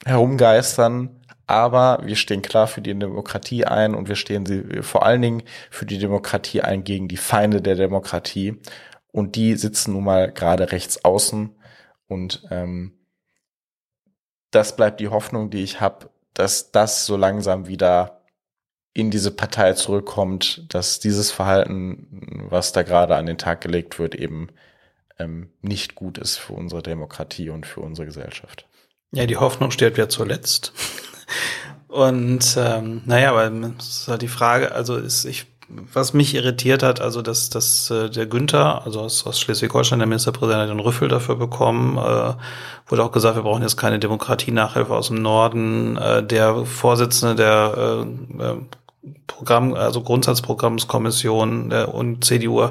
[0.05, 5.23] herumgeistern, aber wir stehen klar für die Demokratie ein und wir stehen sie vor allen
[5.23, 8.61] Dingen für die Demokratie ein gegen die Feinde der Demokratie.
[9.13, 11.55] Und die sitzen nun mal gerade rechts außen.
[12.09, 12.99] Und ähm,
[14.51, 18.22] das bleibt die Hoffnung, die ich habe, dass das so langsam wieder
[18.95, 24.15] in diese Partei zurückkommt, dass dieses Verhalten, was da gerade an den Tag gelegt wird,
[24.15, 24.49] eben
[25.19, 28.67] ähm, nicht gut ist für unsere Demokratie und für unsere Gesellschaft.
[29.13, 30.73] Ja, die Hoffnung stirbt ja zuletzt.
[31.89, 36.83] Und ähm, naja, aber das ist halt die Frage, also ist, ich, was mich irritiert
[36.83, 40.81] hat, also dass, dass äh, der Günther, also aus, aus Schleswig-Holstein, der Ministerpräsident, hat den
[40.81, 42.35] Rüffel dafür bekommen, äh,
[42.87, 45.99] wurde auch gesagt, wir brauchen jetzt keine Demokratie-Nachhilfe aus dem Norden.
[45.99, 48.07] Äh, der Vorsitzende der
[48.39, 48.57] äh, äh
[49.27, 52.69] Programm, also Grundsatzprogrammskommission der und CDU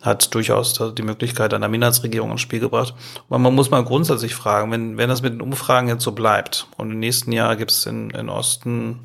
[0.00, 2.94] hat durchaus die Möglichkeit einer Minderheitsregierung ins Spiel gebracht.
[3.28, 6.66] Aber man muss mal grundsätzlich fragen, wenn, wenn das mit den Umfragen jetzt so bleibt
[6.78, 9.00] und im nächsten Jahr gibt es in, in Osten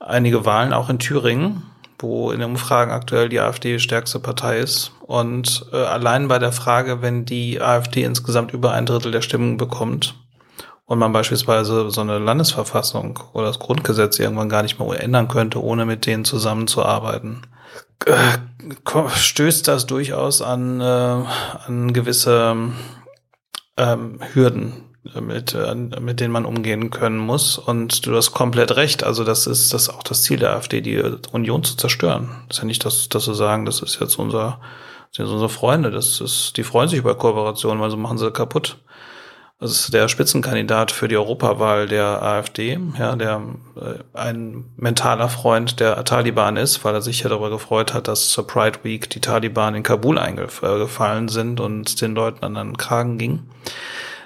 [0.00, 1.62] einige Wahlen, auch in Thüringen,
[2.00, 4.92] wo in den Umfragen aktuell die AfD stärkste Partei ist.
[5.02, 9.56] Und äh, allein bei der Frage, wenn die AfD insgesamt über ein Drittel der Stimmen
[9.56, 10.16] bekommt,
[10.92, 15.62] und man beispielsweise so eine Landesverfassung oder das Grundgesetz irgendwann gar nicht mehr ändern könnte,
[15.64, 17.46] ohne mit denen zusammenzuarbeiten,
[18.04, 22.72] äh, stößt das durchaus an, äh, an gewisse
[23.78, 24.84] ähm, Hürden,
[25.18, 27.56] mit, äh, mit denen man umgehen können muss.
[27.56, 29.02] Und du hast komplett recht.
[29.02, 32.44] Also das ist das auch das Ziel der AfD, die Union zu zerstören.
[32.48, 34.60] Das ist ja nicht, dass, dass sie sagen, das ist jetzt unser,
[35.08, 35.90] das sind unsere Freunde.
[35.90, 38.76] Das ist, die freuen sich über Kooperation, weil so machen sie kaputt.
[39.62, 43.42] Das ist der Spitzenkandidat für die Europawahl der AfD, ja, der
[43.76, 48.30] äh, ein mentaler Freund der Taliban ist, weil er sich ja darüber gefreut hat, dass
[48.30, 53.18] zur Pride Week die Taliban in Kabul eingefallen sind und den Leuten an den Kragen
[53.18, 53.44] ging.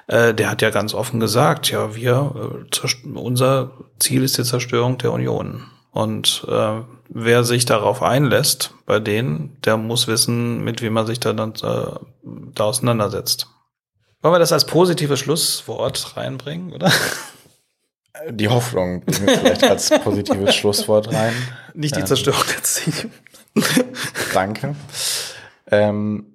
[0.06, 4.96] Äh, der hat ja ganz offen gesagt, ja, wir, äh, unser Ziel ist die Zerstörung
[4.96, 5.64] der Union.
[5.90, 6.80] Und äh,
[7.10, 11.52] wer sich darauf einlässt, bei denen, der muss wissen, mit wem man sich da dann
[11.62, 11.90] äh,
[12.54, 13.48] da auseinandersetzt.
[14.26, 16.90] Wollen wir das als positives Schlusswort reinbringen, oder?
[18.28, 21.32] Die Hoffnung bringen wir vielleicht als positives Schlusswort rein.
[21.74, 23.08] Nicht die ähm, Zerstörung der CDU.
[24.34, 24.74] danke.
[25.70, 26.26] Ähm,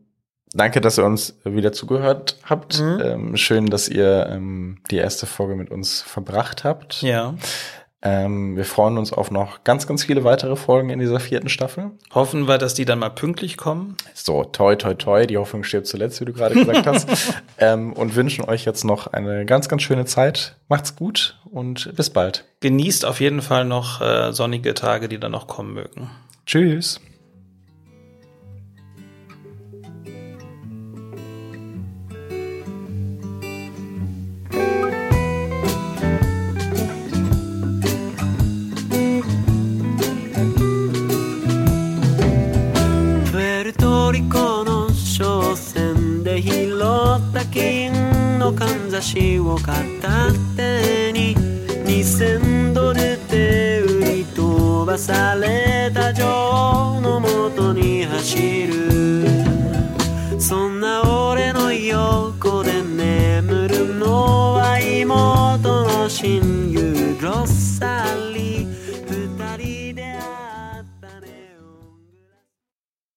[0.54, 2.80] danke, dass ihr uns wieder zugehört habt.
[2.80, 3.02] Mhm.
[3.04, 7.02] Ähm, schön, dass ihr ähm, die erste Folge mit uns verbracht habt.
[7.02, 7.36] Ja.
[8.04, 11.92] Ähm, wir freuen uns auf noch ganz, ganz viele weitere Folgen in dieser vierten Staffel.
[12.14, 13.96] Hoffen wir, dass die dann mal pünktlich kommen.
[14.14, 15.28] So, toi, toi, toi.
[15.28, 17.08] Die Hoffnung stirbt zuletzt, wie du gerade gesagt hast.
[17.60, 20.56] ähm, und wünschen euch jetzt noch eine ganz, ganz schöne Zeit.
[20.68, 22.46] Macht's gut und bis bald.
[22.62, 26.10] Genießt auf jeden Fall noch äh, sonnige Tage, die dann noch kommen mögen.
[26.46, 27.00] Tschüss.
[49.02, 59.28] のかんざしを片手に2000ドルで売り飛ばされた女王のもとに走る。
[60.40, 68.11] そんな俺の横で眠るのは妹の親友ロッサー。